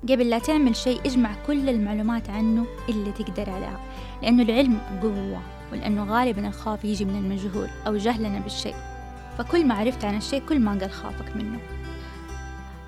قبل 0.08 0.30
لا 0.30 0.38
تعمل 0.38 0.76
شيء 0.76 1.00
اجمع 1.06 1.30
كل 1.46 1.68
المعلومات 1.68 2.30
عنه 2.30 2.66
اللي 2.88 3.12
تقدر 3.12 3.50
عليها. 3.50 3.80
لأنه 4.23 4.42
العلم 4.42 4.78
قوة 5.02 5.42
ولأنه 5.73 6.04
غالبا 6.04 6.49
الخوف 6.49 6.84
يجي 6.84 7.04
من 7.04 7.16
المجهول 7.16 7.68
أو 7.87 7.96
جهلنا 7.96 8.38
بالشيء. 8.38 8.75
فكل 9.38 9.66
ما 9.66 9.75
عرفت 9.75 10.04
عن 10.04 10.16
الشيء 10.16 10.42
كل 10.49 10.58
ما 10.58 10.73
قل 10.73 10.90
خوفك 10.90 11.37
منه. 11.37 11.58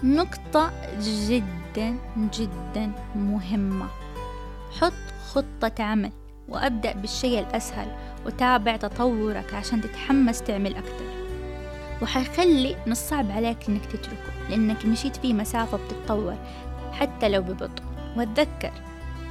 نقطة 0.02 0.72
جدا 1.00 1.96
جدا 2.18 2.92
مهمة. 3.16 3.86
حط 4.80 4.92
خطة 5.28 5.82
عمل 5.84 6.12
وأبدأ 6.48 6.92
بالشيء 6.92 7.40
الأسهل 7.40 7.88
وتابع 8.26 8.76
تطورك 8.76 9.54
عشان 9.54 9.80
تتحمس 9.80 10.42
تعمل 10.42 10.74
أكثر. 10.74 11.04
وحيخلي 12.02 12.76
من 12.86 12.92
الصعب 12.92 13.30
عليك 13.30 13.68
إنك 13.68 13.86
تتركه 13.86 14.48
لأنك 14.50 14.86
مشيت 14.86 15.16
فيه 15.16 15.34
مسافة 15.34 15.78
بتتطور. 15.78 16.36
حتى 17.00 17.28
لو 17.28 17.42
ببطء. 17.42 17.82
وتذكر 18.16 18.72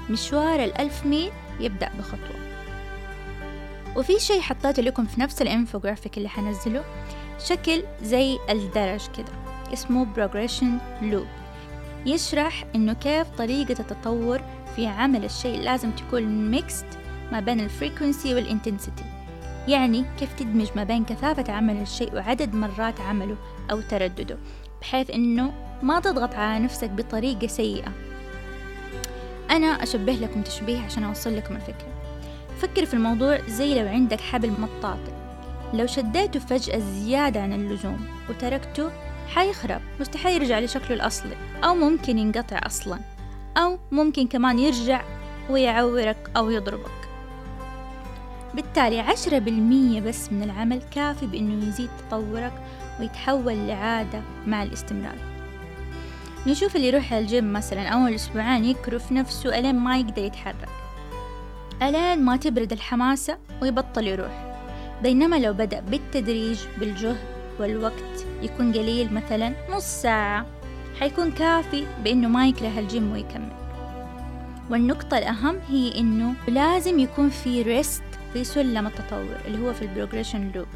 مشوار 0.09 0.63
الألف 0.63 1.05
ميل 1.05 1.31
يبدأ 1.59 1.89
بخطوة. 1.97 2.45
وفي 3.95 4.19
شيء 4.19 4.41
حطيته 4.41 4.81
لكم 4.81 5.05
في 5.05 5.21
نفس 5.21 5.41
الإنفوجرافيك 5.41 6.17
اللي 6.17 6.29
حنزله؟ 6.29 6.83
شكل 7.39 7.83
زي 8.03 8.37
الدرج 8.49 9.01
كده 9.17 9.31
اسمه 9.73 10.07
progression 10.15 11.01
loop. 11.01 11.27
يشرح 12.05 12.65
إنه 12.75 12.93
كيف 12.93 13.27
طريقة 13.37 13.75
التطور 13.79 14.41
في 14.75 14.87
عمل 14.87 15.25
الشيء 15.25 15.59
لازم 15.59 15.91
تكون 15.91 16.51
mixed 16.51 16.85
ما 17.31 17.39
بين 17.39 17.59
ال 17.59 17.67
frequency 17.67 18.35
وال 18.35 18.48
intensity 18.48 19.03
يعني 19.67 20.05
كيف 20.19 20.33
تدمج 20.33 20.67
ما 20.75 20.83
بين 20.83 21.05
كثافة 21.05 21.53
عمل 21.53 21.81
الشيء 21.81 22.15
وعدد 22.15 22.53
مرات 22.53 23.01
عمله 23.01 23.35
أو 23.71 23.81
تردده 23.81 24.37
بحيث 24.81 25.09
أنه 25.09 25.53
ما 25.83 25.99
تضغط 25.99 26.33
على 26.33 26.63
نفسك 26.63 26.89
بطريقة 26.89 27.47
سيئة. 27.47 27.91
أنا 29.51 29.67
أشبه 29.67 30.13
لكم 30.13 30.41
تشبيه 30.41 30.81
عشان 30.85 31.03
أوصل 31.03 31.37
لكم 31.37 31.55
الفكرة. 31.55 31.95
فكر 32.57 32.85
في 32.85 32.93
الموضوع 32.93 33.39
زي 33.47 33.81
لو 33.81 33.87
عندك 33.87 34.21
حبل 34.21 34.51
مطاطي 34.51 35.11
لو 35.73 35.87
شديته 35.87 36.39
فجأة 36.39 36.79
زيادة 36.79 37.41
عن 37.41 37.53
اللزوم 37.53 38.07
وتركته 38.29 38.91
حيخرب. 39.27 39.81
مستحيل 39.99 40.41
يرجع 40.41 40.59
لشكله 40.59 40.93
الأصلي. 40.93 41.35
أو 41.63 41.75
ممكن 41.75 42.17
ينقطع 42.17 42.59
أصلا. 42.65 42.99
أو 43.57 43.79
ممكن 43.91 44.27
كمان 44.27 44.59
يرجع 44.59 45.01
ويعورك 45.49 46.31
أو 46.37 46.49
يضربك. 46.49 46.91
بالتالي 48.53 48.99
عشرة 48.99 49.39
بالمية 49.39 50.01
بس 50.01 50.31
من 50.31 50.43
العمل 50.43 50.81
كافي 50.91 51.27
بأنه 51.27 51.67
يزيد 51.67 51.89
تطورك 51.97 52.53
ويتحول 52.99 53.67
لعادة 53.67 54.21
مع 54.47 54.63
الاستمرار. 54.63 55.34
نشوف 56.47 56.75
اللي 56.75 56.87
يروح 56.87 57.13
الجيم 57.13 57.53
مثلا 57.53 57.87
أول 57.87 58.15
أسبوعين 58.15 58.65
يكرف 58.65 59.11
نفسه 59.11 59.59
ألين 59.59 59.75
ما 59.75 59.97
يقدر 59.97 60.23
يتحرك. 60.23 60.69
ألين 61.81 62.25
ما 62.25 62.37
تبرد 62.37 62.71
الحماسة 62.71 63.37
ويبطل 63.61 64.07
يروح. 64.07 64.57
بينما 65.03 65.35
لو 65.35 65.53
بدأ 65.53 65.79
بالتدريج 65.79 66.59
بالجهد 66.79 67.17
والوقت 67.59 68.25
يكون 68.41 68.73
قليل 68.73 69.13
مثلا 69.13 69.53
نص 69.71 69.83
ساعة 69.83 70.45
حيكون 70.99 71.31
كافي 71.31 71.85
بأنه 72.03 72.27
ما 72.27 72.47
يكره 72.47 72.79
الجيم 72.79 73.11
ويكمل. 73.11 73.51
والنقطة 74.69 75.17
الأهم 75.17 75.59
هي 75.69 75.99
إنه 75.99 76.33
لازم 76.47 76.99
يكون 76.99 77.29
في 77.29 77.61
rest 77.61 78.03
في 78.33 78.43
سلم 78.43 78.87
التطور 78.87 79.37
اللي 79.45 79.67
هو 79.67 79.73
في 79.73 79.81
ال 79.81 79.87
progression 79.87 80.51
loop 80.55 80.67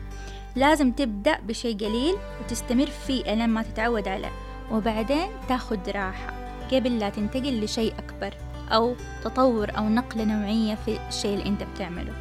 لازم 0.56 0.92
تبدأ 0.92 1.40
بشيء 1.40 1.78
قليل 1.78 2.16
وتستمر 2.42 2.86
فيه 2.86 3.34
ألين 3.34 3.50
ما 3.50 3.62
تتعود 3.62 4.08
عليه. 4.08 4.49
وبعدين 4.72 5.28
تاخد 5.48 5.90
راحة 5.90 6.34
قبل 6.72 7.00
لا 7.00 7.10
تنتقل 7.10 7.64
لشيء 7.64 7.94
أكبر 8.00 8.34
أو 8.72 8.96
تطور 9.24 9.78
أو 9.78 9.90
نقلة 9.90 10.24
نوعية 10.24 10.76
في 10.76 11.00
الشيء 11.08 11.34
اللي 11.34 11.50
أنت 11.50 11.64
بتعمله. 11.64 12.14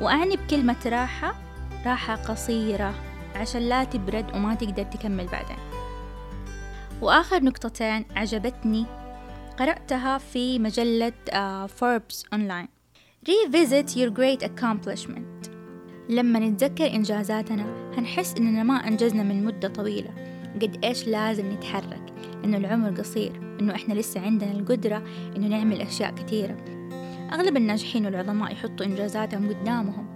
وأعني 0.00 0.36
بكلمة 0.36 0.76
راحة 0.86 1.34
راحة 1.86 2.14
قصيرة 2.14 2.94
عشان 3.36 3.62
لا 3.62 3.84
تبرد 3.84 4.34
وما 4.34 4.54
تقدر 4.54 4.82
تكمل 4.82 5.26
بعدين. 5.26 5.56
وآخر 7.00 7.44
نقطتين 7.44 8.04
عجبتني 8.16 8.86
قرأتها 9.58 10.18
في 10.18 10.58
مجلة 10.58 11.12
فوربس 11.66 12.22
uh, 12.22 12.28
أونلاين 12.32 12.68
Revisit 13.28 13.96
your 13.96 14.10
great 14.10 14.42
accomplishment. 14.48 15.50
لما 16.08 16.38
نتذكر 16.38 16.86
إنجازاتنا 16.94 17.92
هنحس 17.98 18.34
إننا 18.34 18.62
ما 18.62 18.74
أنجزنا 18.74 19.22
من 19.22 19.44
مدة 19.44 19.68
طويلة. 19.68 20.10
قد 20.54 20.84
إيش 20.84 21.08
لازم 21.08 21.52
نتحرك 21.52 22.12
إنه 22.44 22.56
العمر 22.56 22.90
قصير 22.90 23.32
إنه 23.60 23.74
إحنا 23.74 23.94
لسه 23.94 24.20
عندنا 24.20 24.52
القدرة 24.52 25.02
إنه 25.36 25.46
نعمل 25.46 25.80
أشياء 25.80 26.14
كثيرة. 26.14 26.56
أغلب 27.32 27.56
الناجحين 27.56 28.06
والعظماء 28.06 28.52
يحطوا 28.52 28.86
إنجازاتهم 28.86 29.48
قدامهم 29.48 30.06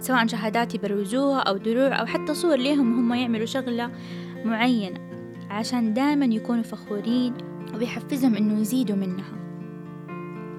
سواء 0.00 0.26
شهادات 0.26 0.74
يبروزوها 0.74 1.40
أو 1.40 1.56
دروع 1.56 2.00
أو 2.00 2.06
حتى 2.06 2.34
صور 2.34 2.56
ليهم 2.56 2.92
وهم 2.92 3.14
يعملوا 3.14 3.46
شغلة 3.46 3.90
معينة 4.44 5.00
عشان 5.50 5.94
دائما 5.94 6.26
يكونوا 6.26 6.62
فخورين 6.62 7.34
وبيحفزهم 7.74 8.34
إنه 8.34 8.60
يزيدوا 8.60 8.96
منها. 8.96 9.36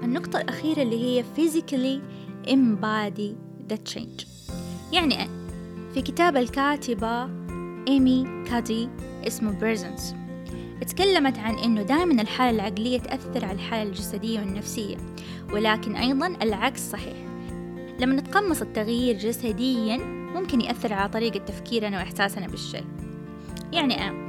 النقطة 0.03 0.41
الأخيرة 0.41 0.81
اللي 0.81 1.03
هي 1.03 1.23
physically 1.23 2.01
embody 2.49 3.35
the 3.73 3.93
change. 3.93 4.25
يعني 4.93 5.15
في 5.93 6.01
كتاب 6.01 6.37
الكاتبة 6.37 7.46
إيمي 7.87 8.45
كادي 8.49 8.89
اسمه 9.27 9.51
بريزنس 9.51 10.15
اتكلمت 10.81 11.39
عن 11.39 11.55
إنه 11.55 11.81
دائما 11.81 12.21
الحالة 12.21 12.55
العقلية 12.55 12.99
تأثر 12.99 13.45
على 13.45 13.55
الحالة 13.55 13.89
الجسدية 13.89 14.39
والنفسية 14.39 14.97
ولكن 15.53 15.95
أيضا 15.95 16.27
العكس 16.41 16.89
صحيح. 16.89 17.17
لما 17.99 18.15
نتقمص 18.15 18.61
التغيير 18.61 19.17
جسديا 19.17 19.97
ممكن 20.35 20.61
يأثر 20.61 20.93
على 20.93 21.09
طريقة 21.09 21.39
تفكيرنا 21.39 21.97
وإحساسنا 21.97 22.47
بالشيء 22.47 22.85
يعني 23.73 24.07
أنا 24.07 24.27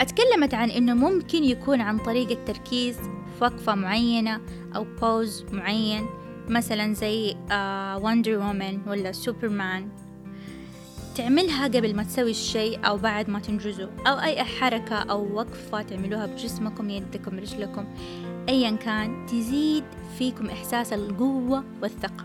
أتكلمت 0.00 0.54
عن 0.54 0.70
إنه 0.70 0.94
ممكن 0.94 1.44
يكون 1.44 1.80
عن 1.80 1.98
طريق 1.98 2.30
التركيز 2.30 2.96
في 3.38 3.44
وقفة 3.44 3.74
معينة 3.74 4.40
أو 4.76 4.86
pose 5.02 5.44
معين 5.52 6.06
مثلا 6.48 6.94
زي 6.94 7.36
Wonder 8.02 8.40
uh, 8.40 8.42
Woman 8.42 8.80
ولا 8.86 9.12
سوبرمان 9.12 9.88
تعملها 11.16 11.64
قبل 11.64 11.96
ما 11.96 12.02
تسوي 12.02 12.30
الشيء 12.30 12.86
أو 12.86 12.96
بعد 12.96 13.30
ما 13.30 13.38
تنجزه 13.38 13.90
أو 14.06 14.20
أي 14.20 14.44
حركة 14.44 14.94
أو 14.96 15.34
وقفة 15.34 15.82
تعملوها 15.82 16.26
بجسمكم 16.26 16.90
يدكم 16.90 17.38
رجلكم 17.38 17.84
أيا 18.48 18.70
كان 18.70 19.26
تزيد 19.26 19.84
فيكم 20.18 20.46
إحساس 20.46 20.92
القوة 20.92 21.64
والثقة. 21.82 22.24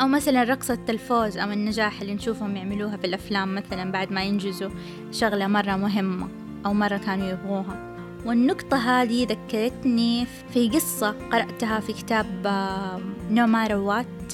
أو 0.00 0.08
مثلا 0.08 0.42
رقصة 0.42 0.78
الفوز 0.88 1.38
أو 1.38 1.50
النجاح 1.50 2.00
اللي 2.00 2.14
نشوفهم 2.14 2.56
يعملوها 2.56 2.96
في 2.96 3.06
الأفلام 3.06 3.54
مثلا 3.54 3.92
بعد 3.92 4.12
ما 4.12 4.22
ينجزوا 4.22 4.70
شغلة 5.12 5.46
مرة 5.46 5.76
مهمة 5.76 6.28
أو 6.66 6.74
مرة 6.74 6.96
كانوا 6.96 7.28
يبغوها. 7.28 7.96
والنقطة 8.26 8.76
هذه 8.76 9.26
ذكرتني 9.26 10.26
في 10.52 10.68
قصة 10.68 11.10
قرأتها 11.32 11.80
في 11.80 11.92
كتاب 11.92 12.46
نو 13.30 13.46
مار 13.46 13.74
وات 13.74 14.32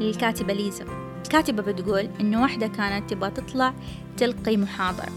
للكاتبة 0.00 0.52
ليزا. 0.52 1.05
الكاتبة 1.26 1.62
بتقول 1.62 2.08
إنه 2.20 2.42
واحدة 2.42 2.66
كانت 2.66 3.10
تبغى 3.10 3.30
تطلع 3.30 3.74
تلقي 4.16 4.56
محاضرة 4.56 5.08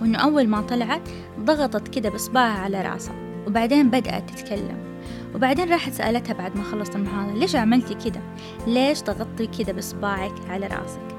وإنه 0.00 0.18
أول 0.18 0.48
ما 0.48 0.60
طلعت 0.60 1.08
ضغطت 1.40 1.88
كده 1.88 2.08
بإصبعها 2.10 2.58
على 2.60 2.82
رأسها 2.82 3.14
وبعدين 3.46 3.90
بدأت 3.90 4.30
تتكلم 4.30 4.98
وبعدين 5.34 5.68
راحت 5.72 5.92
سألتها 5.92 6.32
بعد 6.32 6.56
ما 6.56 6.62
خلصت 6.64 6.96
المحاضرة 6.96 7.34
ليش 7.34 7.56
عملتي 7.56 7.94
كده؟ 7.94 8.20
ليش 8.66 9.02
ضغطتي 9.02 9.46
كده 9.46 9.72
بإصبعك 9.72 10.32
على 10.48 10.66
رأسك؟ 10.66 11.14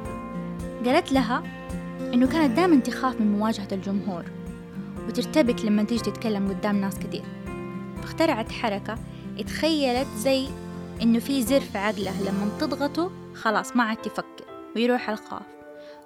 قالت 0.85 1.11
لها 1.11 1.43
إنه 2.13 2.27
كانت 2.27 2.55
دائما 2.55 2.79
تخاف 2.79 3.21
من 3.21 3.31
مواجهة 3.31 3.67
الجمهور 3.71 4.23
وترتبك 5.07 5.65
لما 5.65 5.83
تيجي 5.83 6.01
تتكلم 6.01 6.49
قدام 6.49 6.81
ناس 6.81 6.99
كتير 6.99 7.23
فاخترعت 8.01 8.51
حركة 8.51 8.95
اتخيلت 9.39 10.07
زي 10.17 10.47
إنه 11.01 11.19
في 11.19 11.41
زر 11.43 11.59
في 11.59 11.77
عقلها 11.77 12.21
لما 12.21 12.49
تضغطه 12.59 13.11
خلاص 13.35 13.75
ما 13.75 13.83
عاد 13.83 13.97
تفكر 13.97 14.45
ويروح 14.75 15.09
الخوف 15.09 15.47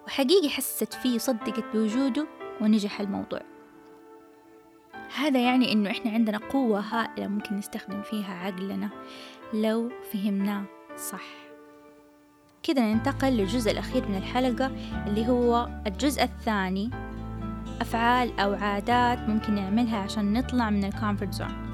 وحقيقي 0.08 0.50
حست 0.50 0.94
فيه 0.94 1.16
وصدقت 1.16 1.64
بوجوده 1.74 2.28
ونجح 2.62 3.00
الموضوع. 3.00 3.42
هذا 5.16 5.40
يعني 5.40 5.72
إنه 5.72 5.92
إحنا 5.92 6.12
عندنا 6.12 6.38
قوة 6.38 6.80
هائلة 6.80 7.28
ممكن 7.28 7.56
نستخدم 7.56 8.02
فيها 8.02 8.34
عقلنا 8.34 8.90
لو 9.54 9.92
فهمناه 10.14 10.64
صح. 10.98 11.24
كده 12.64 12.82
ننتقل 12.82 13.28
للجزء 13.28 13.72
الأخير 13.72 14.08
من 14.08 14.18
الحلقة 14.18 14.72
اللي 15.08 15.28
هو 15.28 15.70
الجزء 15.88 16.24
الثاني 16.24 16.90
أفعال 17.82 18.40
أو 18.40 18.54
عادات 18.54 19.20
ممكن 19.20 19.56
نعملها 19.56 19.98
عشان 19.98 20.34
نطلع 20.34 20.70
من 20.70 20.84
ال 20.86 20.92
comfort 20.92 21.34
zone 21.34 21.69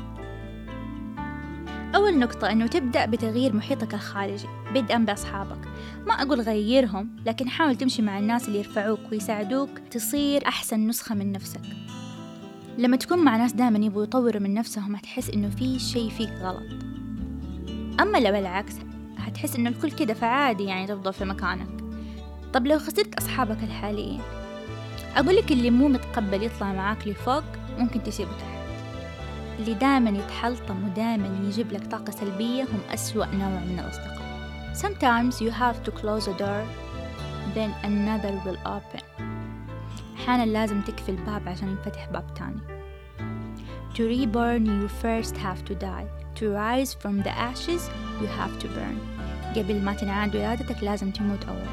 أول 1.96 2.20
نقطة 2.20 2.52
أنه 2.52 2.68
تبدأ 2.68 3.06
بتغيير 3.06 3.56
محيطك 3.56 3.94
الخارجي 3.94 4.48
بدءا 4.74 4.98
بأصحابك. 4.98 5.68
ما 6.08 6.14
أقول 6.14 6.42
غيرهم 6.42 7.10
لكن 7.26 7.50
حاول 7.50 7.76
تمشي 7.76 8.02
مع 8.02 8.20
الناس 8.20 8.48
اللي 8.48 8.60
يرفعوك 8.60 9.00
ويساعدوك 9.12 9.70
تصير 9.92 10.48
أحسن 10.48 10.88
نسخة 10.88 11.16
من 11.16 11.32
نفسك. 11.32 11.62
لما 12.78 12.98
تكون 12.98 13.20
مع 13.20 13.38
ناس 13.38 13.54
دائما 13.54 13.86
يبغوا 13.86 14.04
يطوروا 14.04 14.42
من 14.42 14.54
نفسهم 14.54 14.96
هتحس 14.96 15.30
إنه 15.30 15.50
في 15.50 15.80
شيء 15.80 16.10
فيك 16.10 16.30
غلط. 16.30 16.64
أما 18.02 18.18
لو 18.18 18.36
العكس 18.36 18.74
هتحس 19.18 19.56
إنه 19.56 19.70
الكل 19.70 19.92
كده 19.92 20.14
فعادي 20.14 20.64
يعني 20.64 20.88
تفضل 20.88 21.14
في 21.14 21.26
مكانك. 21.26 21.70
طب 22.54 22.68
لو 22.68 22.80
خسرت 22.80 23.16
أصحابك 23.16 23.64
الحاليين 23.64 24.22
أقولك 25.16 25.52
اللي 25.52 25.70
مو 25.70 25.88
متقبل 25.88 26.44
يطلع 26.44 26.74
معاك 26.74 27.08
لفوق 27.08 27.44
ممكن 27.78 28.04
تسيبه 28.04 28.32
تحت. 28.32 28.55
اللي 29.60 29.74
دائما 29.74 30.10
يتحلطم 30.10 30.86
ودائما 30.86 31.48
يجيب 31.48 31.72
لك 31.72 31.88
طاقة 31.88 32.12
سلبية 32.12 32.64
هم 32.64 32.80
أسوأ 32.94 33.26
نوع 33.26 33.50
من 33.50 33.80
الأصدقاء. 33.80 34.26
Sometimes 34.74 35.42
you 35.42 35.52
have 35.52 35.84
to 35.86 35.92
close 35.92 36.28
a 36.28 36.38
door 36.38 36.64
then 37.56 37.72
another 37.84 38.34
will 38.46 38.60
open. 38.66 39.04
أحيانا 40.16 40.46
لازم 40.46 40.82
تقفل 40.82 41.14
الباب 41.14 41.50
عشان 41.50 41.68
ينفتح 41.68 42.10
باب 42.10 42.34
تاني. 42.34 42.62
To 43.94 44.00
reborn 44.00 44.66
you 44.66 44.90
first 45.04 45.38
have 45.38 45.64
to 45.70 45.74
die. 45.74 46.08
To 46.40 46.46
rise 46.52 46.94
from 46.94 47.24
the 47.24 47.34
ashes 47.52 47.90
you 48.22 48.28
have 48.28 48.60
to 48.60 48.68
burn. 48.68 48.98
قبل 49.56 49.82
ما 49.82 49.94
تنعاد 49.94 50.36
ولادتك 50.36 50.84
لازم 50.84 51.12
تموت 51.12 51.46
أول. 51.46 51.68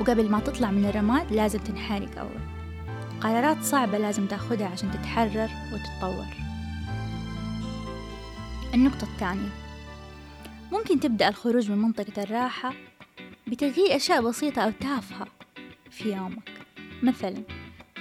وقبل 0.00 0.30
ما 0.30 0.40
تطلع 0.40 0.70
من 0.70 0.84
الرماد 0.84 1.32
لازم 1.32 1.58
تنحرق 1.58 2.18
أول. 2.18 2.40
قرارات 3.20 3.62
صعبة 3.62 3.98
لازم 3.98 4.26
تاخدها 4.26 4.66
عشان 4.66 4.90
تتحرر 4.90 5.48
وتتطور. 5.72 6.43
النقطة 8.74 9.04
الثانية. 9.04 9.48
ممكن 10.72 11.00
تبدأ 11.00 11.28
الخروج 11.28 11.70
من 11.70 11.78
منطقة 11.78 12.22
الراحة 12.22 12.74
بتغيير 13.46 13.96
أشياء 13.96 14.22
بسيطة 14.22 14.62
أو 14.62 14.70
تافهة 14.70 15.26
في 15.90 16.12
يومك. 16.12 16.50
مثلا 17.02 17.42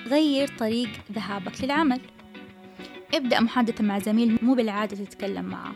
غير 0.07 0.47
طريق 0.47 0.89
ذهابك 1.11 1.63
للعمل. 1.63 2.01
ابدأ 3.13 3.39
محادثة 3.39 3.83
مع 3.83 3.99
زميل 3.99 4.39
مو 4.41 4.53
بالعادة 4.53 5.05
تتكلم 5.05 5.45
معه. 5.45 5.75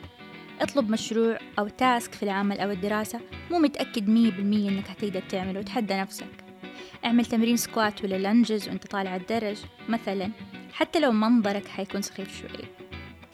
اطلب 0.62 0.90
مشروع 0.90 1.38
أو 1.60 1.68
تاسك 1.68 2.14
في 2.14 2.24
العمل 2.24 2.60
أو 2.60 2.72
الدراسة 2.72 3.20
مو 3.52 3.60
متأكد 3.60 4.10
مية 4.10 4.32
بالمية 4.32 4.70
إنك 4.70 4.90
هتقدر 4.90 5.22
تعمله. 5.30 5.60
وتحدى 5.60 5.94
نفسك. 5.94 6.46
اعمل 7.06 7.26
تمرين 7.26 7.58
سكوات 7.58 8.04
ولا 8.04 8.32
لنجز 8.32 8.70
وانت 8.70 8.88
طالع 8.88 9.16
الدرج. 9.16 9.58
مثلا 9.90 10.32
حتى 10.74 11.00
لو 11.00 11.12
منظرك 11.12 11.68
حيكون 11.68 12.02
سخيف 12.02 12.40
شوي. 12.40 12.77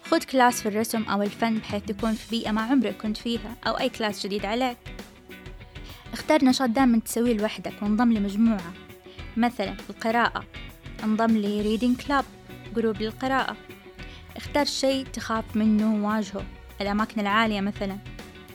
خذ 0.05 0.23
class 0.23 0.61
في 0.61 0.69
الرسم 0.69 1.03
أو 1.03 1.21
الفن 1.21 1.57
بحيث 1.57 1.83
تكون 1.83 2.13
في 2.13 2.29
بيئة 2.29 2.51
ما 2.51 2.61
عمرك 2.61 2.97
كنت 2.97 3.17
فيها 3.17 3.55
أو 3.67 3.79
أي 3.79 3.89
class 3.89 4.25
جديد 4.25 4.45
عليك. 4.45 4.77
اختار 6.13 6.45
نشاط 6.45 6.69
دائما 6.69 6.99
تسويه 6.99 7.37
لوحدك 7.37 7.73
وانضم 7.81 8.13
لمجموعة. 8.13 8.73
مثلا 9.37 9.75
القراءة. 9.89 10.43
انضم 11.03 11.37
ل 11.37 11.45
reading 11.45 12.01
club 12.01 12.25
group 12.75 13.01
للقراءة. 13.01 13.57
اختار 14.37 14.65
شيء 14.65 15.05
تخاف 15.05 15.55
منه 15.55 15.95
وواجهه 15.95 16.45
الأماكن 16.81 17.21
العالية 17.21 17.61
مثلا. 17.61 17.97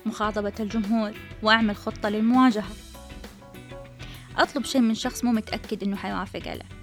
مخاطبة 0.07 0.53
الجمهور 0.61 1.13
وأعمل 1.43 1.77
خطة 1.77 2.09
للمواجهة. 2.09 2.71
أطلب 4.37 4.65
شيء 4.65 4.81
من 4.81 4.95
شخص 4.95 5.25
مو 5.25 5.33
متأكد 5.33 5.83
إنه 5.83 5.97
حيوافق 5.97 6.49
عليه. 6.49 6.78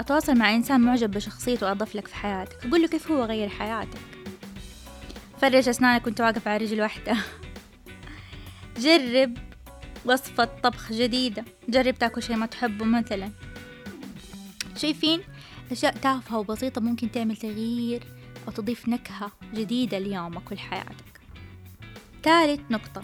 أتواصل 0.00 0.34
مع 0.34 0.54
إنسان 0.54 0.80
معجب 0.80 1.10
بشخصيته 1.10 1.66
وأضف 1.66 1.94
لك 1.94 2.06
في 2.06 2.14
حياتك. 2.14 2.66
أقول 2.66 2.82
له 2.82 2.88
كيف 2.88 3.10
هو 3.10 3.24
غير 3.24 3.48
حياتك؟ 3.48 3.98
فرج 5.40 5.68
أسنانك 5.68 6.06
وأنت 6.06 6.20
واقف 6.20 6.48
على 6.48 6.64
رجل 6.64 6.80
واحدة. 6.80 7.16
جرب 8.82 9.38
وصفة 10.04 10.44
طبخ 10.44 10.92
جديدة. 10.92 11.44
جرب 11.68 11.94
تاكل 11.94 12.22
شيء 12.22 12.36
ما 12.36 12.46
تحبه 12.46 12.84
مثلا. 12.84 13.30
شايفين؟ 14.76 15.20
أشياء 15.72 15.96
تافهة 15.96 16.38
وبسيطة 16.38 16.80
ممكن 16.80 17.10
تعمل 17.10 17.36
تغيير 17.36 18.02
أو 18.48 18.52
تضيف 18.52 18.88
نكهة 18.88 19.32
جديدة 19.54 19.98
ليومك 19.98 20.50
ولحياتك. 20.50 21.20
ثالث 22.22 22.60
نقطة. 22.70 23.02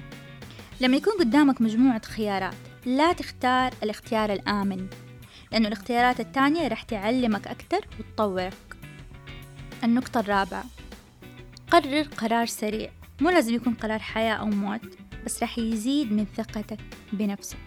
لما 0.80 0.96
يكون 0.96 1.12
قدامك 1.18 1.60
مجموعة 1.60 2.04
خيارات 2.04 2.54
لا 2.86 3.12
تختار 3.12 3.74
الاختيار 3.82 4.32
الآمن. 4.32 4.86
لأنه 5.52 5.68
الاختيارات 5.68 6.20
التانية 6.20 6.68
رح 6.68 6.82
تعلمك 6.82 7.46
أكتر 7.46 7.88
وتطورك. 8.00 8.76
النقطة 9.84 10.20
الرابعة 10.20 10.64
قرر 11.70 12.02
قرار 12.02 12.46
سريع. 12.46 12.90
مو 13.20 13.30
لازم 13.30 13.54
يكون 13.54 13.74
قرار 13.74 13.98
حياة 13.98 14.34
أو 14.34 14.46
موت 14.46 14.98
بس 15.26 15.42
رح 15.42 15.58
يزيد 15.58 16.12
من 16.12 16.26
ثقتك 16.36 16.78
بنفسك. 17.12 17.58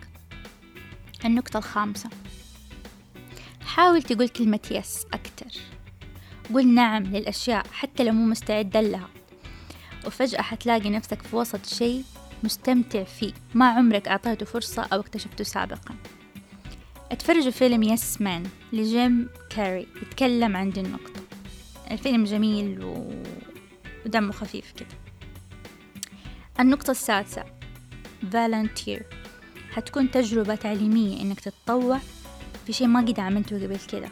النقطة 1.26 1.58
الخامسة 1.58 2.10
حاول 3.62 4.04
تقول 4.04 4.30
كلمة 4.30 4.60
يس 4.72 5.06
أكتر 5.14 5.60
قول 6.54 6.68
نعم 6.68 7.04
للأشياء 7.04 7.68
حتى 7.72 8.04
لو 8.04 8.14
مو 8.14 8.26
مستعد 8.26 8.78
لها. 8.78 9.10
وفجأة 10.06 10.42
حتلاقي 10.42 10.90
نفسك 10.90 11.22
في 11.22 11.36
وسط 11.36 11.66
شيء 11.66 12.04
مستمتع 12.44 13.04
فيه. 13.04 13.34
ما 13.54 13.70
عمرك 13.70 14.08
أعطيته 14.08 14.46
فرصة 14.46 14.88
أو 14.94 15.00
اكتشفته 15.00 15.44
سابقا. 15.44 15.96
اتفرجوا 17.12 17.52
فيلم 17.52 17.84
Yes 17.84 18.22
Man 18.22 18.44
لجيم 18.74 19.30
كاري 19.50 19.88
يتكلم 20.02 20.58
عن 20.58 20.70
دي 20.70 20.82
النقطة. 20.82 21.22
الفيلم 21.92 22.24
جميل 22.24 22.84
و... 22.84 23.14
ودمه 24.06 24.32
خفيف 24.32 24.72
كده. 24.72 24.88
النقطة 26.60 26.92
السادسة 26.92 27.44
volunteer 28.32 29.06
هتكون 29.74 30.12
تجربة 30.12 30.56
تعليمية 30.56 31.22
إنك 31.22 31.40
تتطوع 31.40 32.00
في 32.68 32.74
شيء 32.74 32.88
ما 32.88 33.00
قد 33.00 33.20
عملته 33.20 33.64
قبل 33.64 33.78
كده. 33.92 34.10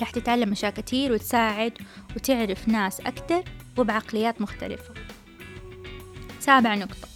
راح 0.00 0.10
تتعلم 0.10 0.52
أشياء 0.52 0.72
كتير 0.72 1.12
وتساعد 1.12 1.72
وتعرف 2.16 2.68
ناس 2.68 3.00
أكتر 3.00 3.42
وبعقليات 3.78 4.40
مختلفة. 4.40 4.94
سابع 6.40 6.74
نقطة 6.74 7.08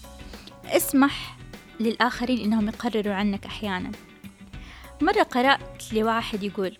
اسمح 0.64 1.36
للآخرين 1.80 2.38
إنهم 2.38 2.68
يقرروا 2.68 3.14
عنك 3.14 3.46
أحيانا. 3.46 3.90
مرة 5.02 5.22
قرأت 5.22 5.92
لواحد 5.92 6.42
يقول 6.42 6.76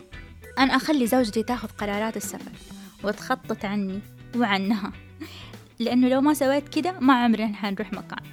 أنا 0.59 0.77
أخلي 0.77 1.07
زوجتي 1.07 1.43
تاخذ 1.43 1.69
قرارات 1.69 2.17
السفر 2.17 2.53
وتخطط 3.05 3.65
عني 3.65 4.01
وعنها 4.37 4.93
لأنه 5.79 6.09
لو 6.09 6.21
ما 6.21 6.35
سويت 6.35 6.69
كده 6.69 7.01
ما 7.01 7.15
عمرنا 7.15 7.57
حنروح 7.57 7.93
مكان. 7.93 8.25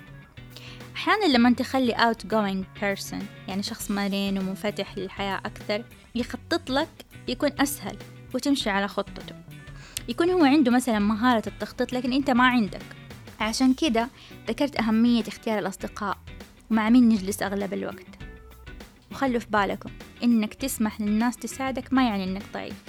أحيانا 0.96 1.26
لما 1.26 1.54
تخلي 1.54 1.94
outgoing 1.94 2.82
person 2.82 3.24
يعني 3.48 3.64
شخص 3.64 3.92
مرن 3.92 4.38
ومنفتح 4.38 4.98
للحياة 4.98 5.38
أكثر 5.38 5.84
يخطط 6.16 6.70
لك 6.70 6.90
يكون 7.28 7.50
أسهل 7.60 7.98
وتمشي 8.34 8.70
على 8.70 8.88
خطته. 8.88 9.36
يكون 10.08 10.30
هو 10.30 10.46
عنده 10.46 10.72
مثلا 10.72 11.00
مهارة 11.00 11.44
التخطيط 11.48 11.94
لكن 11.94 12.14
أنت 12.14 12.30
ما 12.30 12.48
عندك. 12.48 12.86
عشان 13.40 13.74
كده 13.74 14.10
ذكرت 14.48 14.80
أهمية 14.80 15.24
اختيار 15.28 15.60
الأصدقاء 15.60 16.18
ومع 16.72 16.90
مين 16.90 17.10
نجلس 17.10 17.42
أغلب 17.42 17.74
الوقت. 17.74 18.15
وخلوا 19.12 19.40
في 19.40 19.48
بالكم 19.50 19.90
إنك 20.24 20.54
تسمح 20.54 21.02
للناس 21.02 21.38
تساعدك 21.38 21.94
ما 21.94 22.08
يعني 22.08 22.24
إنك 22.24 22.44
ضعيف 22.54 22.84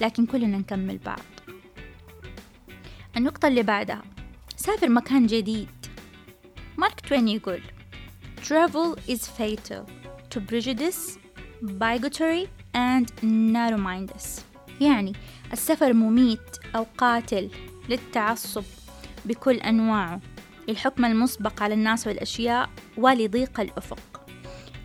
لكن 0.00 0.26
كلنا 0.26 0.58
نكمل 0.58 0.98
بعض. 0.98 1.22
النقطة 3.16 3.48
اللي 3.48 3.62
بعدها 3.62 4.02
سافر 4.56 4.88
مكان 4.88 5.26
جديد. 5.26 5.68
مارك 6.76 7.00
توين 7.00 7.28
يقول 7.28 7.60
Travel 8.42 8.98
is 9.08 9.20
fatal 9.38 9.84
to 10.30 10.40
prejudice, 10.40 11.18
bigotry 11.62 12.48
and 12.74 13.06
narrow 13.22 13.78
mindedness 13.78 14.40
يعني 14.80 15.12
السفر 15.52 15.92
مميت 15.92 16.58
أو 16.76 16.86
قاتل 16.98 17.50
للتعصب 17.88 18.64
بكل 19.24 19.56
أنواعه 19.56 20.20
للحكم 20.68 21.04
المسبق 21.04 21.62
على 21.62 21.74
الناس 21.74 22.06
والأشياء 22.06 22.70
ولضيق 22.96 23.60
الأفق. 23.60 24.11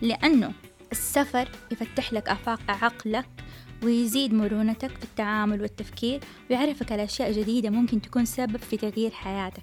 لأنه 0.02 0.52
السفر 0.92 1.48
يفتح 1.70 2.12
لك 2.12 2.28
آفاق 2.28 2.60
عقلك 2.68 3.28
ويزيد 3.82 4.34
مرونتك 4.34 4.90
في 4.90 5.04
التعامل 5.04 5.62
والتفكير 5.62 6.20
ويعرفك 6.50 6.92
على 6.92 7.04
أشياء 7.04 7.32
جديدة 7.32 7.70
ممكن 7.70 8.00
تكون 8.00 8.24
سبب 8.24 8.56
في 8.56 8.76
تغيير 8.76 9.10
حياتك. 9.10 9.62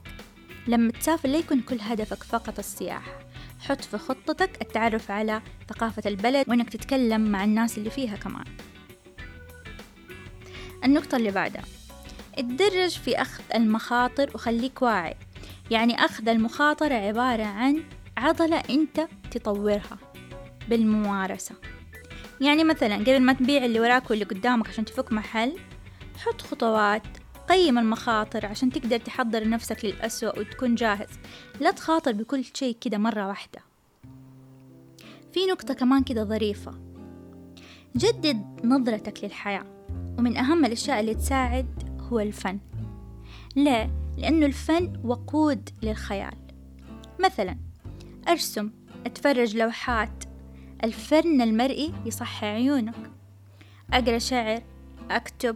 لما 0.67 0.91
تسافر 0.91 1.29
لا 1.29 1.37
يكون 1.37 1.61
كل 1.61 1.77
هدفك 1.81 2.23
فقط 2.23 2.59
السياحة. 2.59 3.19
حط 3.59 3.81
في 3.81 3.97
خطتك 3.97 4.61
التعرف 4.61 5.11
على 5.11 5.41
ثقافة 5.69 6.09
البلد 6.09 6.49
وإنك 6.49 6.69
تتكلم 6.69 7.31
مع 7.31 7.43
الناس 7.43 7.77
اللي 7.77 7.89
فيها 7.89 8.15
كمان. 8.15 8.45
النقطة 10.83 11.15
اللي 11.15 11.31
بعدها 11.31 11.63
اتدرج 12.37 12.89
في 12.89 13.21
أخذ 13.21 13.43
المخاطر 13.55 14.31
وخليك 14.35 14.81
واعي. 14.81 15.15
يعني 15.71 16.05
أخذ 16.05 16.29
المخاطرة 16.29 16.93
عبارة 16.93 17.43
عن 17.43 17.83
عضلة 18.17 18.63
أنت 18.69 19.07
تطورها. 19.31 20.04
بالممارسة. 20.69 21.55
يعني 22.41 22.63
مثلا 22.63 22.95
قبل 22.95 23.19
ما 23.19 23.33
تبيع 23.33 23.65
اللي 23.65 23.79
وراك 23.79 24.09
واللي 24.09 24.25
قدامك 24.25 24.67
عشان 24.67 24.85
تفك 24.85 25.13
محل 25.13 25.57
حط 26.17 26.41
خطوات 26.41 27.03
قيم 27.49 27.77
المخاطر 27.77 28.45
عشان 28.45 28.69
تقدر 28.69 28.97
تحضر 28.97 29.49
نفسك 29.49 29.85
للأسوأ 29.85 30.39
وتكون 30.39 30.75
جاهز. 30.75 31.09
لا 31.59 31.71
تخاطر 31.71 32.11
بكل 32.11 32.43
شيء 32.53 32.77
كده 32.81 32.97
مرة 32.97 33.27
واحدة. 33.27 33.59
في 35.33 35.45
نقطة 35.45 35.73
كمان 35.73 36.03
كده 36.03 36.23
ظريفة. 36.23 36.79
جدد 37.97 38.59
نظرتك 38.63 39.23
للحياة. 39.23 39.65
ومن 40.17 40.37
أهم 40.37 40.65
الأشياء 40.65 40.99
اللي 40.99 41.15
تساعد 41.15 41.99
هو 41.99 42.19
الفن. 42.19 42.59
ليه؟ 43.55 43.91
لأنه 44.17 44.45
الفن 44.45 45.01
وقود 45.03 45.69
للخيال. 45.83 46.37
مثلا 47.23 47.57
أرسم 48.27 48.71
أتفرج 49.05 49.57
لوحات 49.57 50.23
الفن 50.83 51.41
المرئي 51.41 51.93
يصحي 52.05 52.45
عيونك. 52.47 53.11
أقرأ 53.93 54.17
شعر 54.17 54.61
أكتب. 55.11 55.55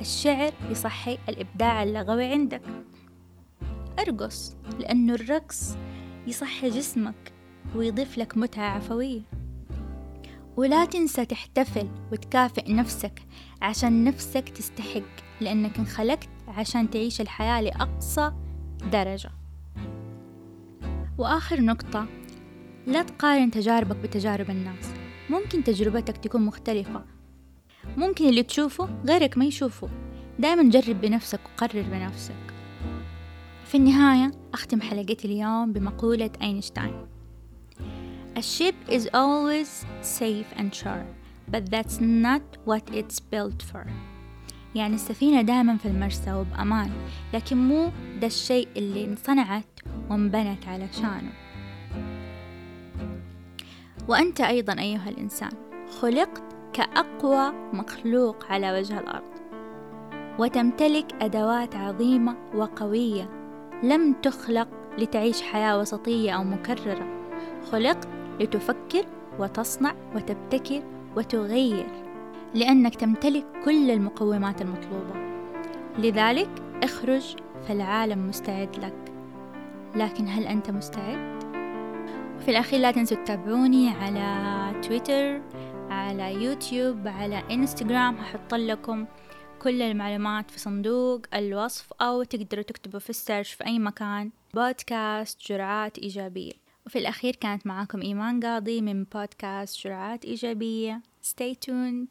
الشعر 0.00 0.52
يصحي 0.70 1.18
الإبداع 1.28 1.82
اللغوي 1.82 2.24
عندك. 2.24 2.62
أرقص 3.98 4.56
لأنه 4.78 5.14
الرقص 5.14 5.76
يصحي 6.26 6.70
جسمك 6.70 7.32
ويضيف 7.74 8.18
لك 8.18 8.36
متعة 8.36 8.68
عفوية. 8.76 9.20
ولا 10.56 10.84
تنسى 10.84 11.24
تحتفل 11.24 11.88
وتكافئ 12.12 12.72
نفسك 12.72 13.22
عشان 13.62 14.04
نفسك 14.04 14.48
تستحق 14.48 15.02
لأنك 15.40 15.78
انخلقت 15.78 16.28
عشان 16.48 16.90
تعيش 16.90 17.20
الحياة 17.20 17.60
لأقصى 17.60 18.32
درجة. 18.92 19.30
وآخر 21.18 21.60
نقطة 21.60 22.06
لا 22.86 23.02
تقارن 23.02 23.50
تجاربك 23.50 23.96
بتجارب 23.96 24.50
الناس. 24.50 24.90
ممكن 25.30 25.64
تجربتك 25.64 26.16
تكون 26.16 26.42
مختلفة. 26.42 27.04
ممكن 27.96 28.28
اللي 28.28 28.42
تشوفه 28.42 28.88
غيرك 29.06 29.38
ما 29.38 29.44
يشوفه. 29.44 29.88
دايما 30.38 30.70
جرب 30.70 31.00
بنفسك 31.00 31.40
وقرر 31.44 31.82
بنفسك. 31.82 32.34
في 33.64 33.76
النهاية 33.76 34.32
أختم 34.54 34.80
حلقتي 34.80 35.28
اليوم 35.28 35.72
بمقولة 35.72 36.30
أينشتاين. 36.42 37.06
A 38.38 38.42
ship 38.42 38.74
is 38.90 39.08
always 39.14 39.86
safe 40.02 40.58
and 40.58 40.74
sure 40.74 41.06
but 41.52 41.70
that's 41.70 42.00
not 42.00 42.44
what 42.64 42.84
it's 42.94 43.20
built 43.20 43.62
for. 43.72 43.86
يعني 44.74 44.94
السفينة 44.94 45.42
دائما 45.42 45.76
في 45.76 45.88
المرسى 45.88 46.32
وبأمان 46.32 46.90
لكن 47.34 47.56
مو 47.56 47.92
ده 48.20 48.26
الشيء 48.26 48.68
اللي 48.76 49.04
انصنعت 49.04 49.80
وانبنت 50.10 50.68
علشانه 50.68 51.32
وأنت 54.08 54.40
أيضا 54.40 54.80
أيها 54.80 55.08
الإنسان 55.08 55.50
خلقت 56.00 56.42
كأقوى 56.72 57.52
مخلوق 57.72 58.44
على 58.50 58.78
وجه 58.78 59.00
الأرض 59.00 59.36
وتمتلك 60.38 61.06
أدوات 61.22 61.76
عظيمة 61.76 62.36
وقوية 62.54 63.30
لم 63.82 64.12
تخلق 64.12 64.68
لتعيش 64.98 65.42
حياة 65.42 65.78
وسطية 65.78 66.30
أو 66.32 66.44
مكررة. 66.44 67.06
خلقت 67.72 68.08
لتفكر 68.40 69.06
وتصنع 69.38 69.94
وتبتكر 70.14 70.82
وتغير 71.16 71.86
لأنك 72.54 72.94
تمتلك 72.94 73.44
كل 73.64 73.90
المقومات 73.90 74.62
المطلوبة. 74.62 75.14
لذلك 75.98 76.48
اخرج 76.82 77.36
فالعالم 77.68 78.28
مستعد 78.28 78.76
لك. 78.78 79.12
لكن 79.96 80.28
هل 80.28 80.46
أنت 80.46 80.70
مستعد؟ 80.70 81.45
في 82.40 82.50
الأخير 82.50 82.80
لا 82.80 82.90
تنسوا 82.90 83.24
تتابعوني 83.24 83.88
على 83.88 84.80
تويتر 84.80 85.42
على 85.90 86.44
يوتيوب 86.44 87.08
على 87.08 87.42
إنستغرام. 87.50 88.16
هحط 88.16 88.54
لكم 88.54 89.06
كل 89.62 89.82
المعلومات 89.82 90.50
في 90.50 90.58
صندوق 90.58 91.20
الوصف 91.34 91.92
أو 92.00 92.22
تقدروا 92.22 92.62
تكتبوا 92.62 93.00
في 93.00 93.10
السيرش 93.10 93.52
في 93.52 93.66
أي 93.66 93.78
مكان. 93.78 94.30
بودكاست 94.54 95.48
جرعات 95.48 95.98
إيجابية. 95.98 96.52
وفي 96.86 96.98
الأخير 96.98 97.36
كانت 97.36 97.66
معاكم 97.66 98.02
إيمان 98.02 98.40
قاضي 98.40 98.80
من 98.80 99.04
بودكاست 99.04 99.84
جرعات 99.84 100.24
إيجابية. 100.24 101.02
Stay 101.24 101.54
tuned. 101.66 102.04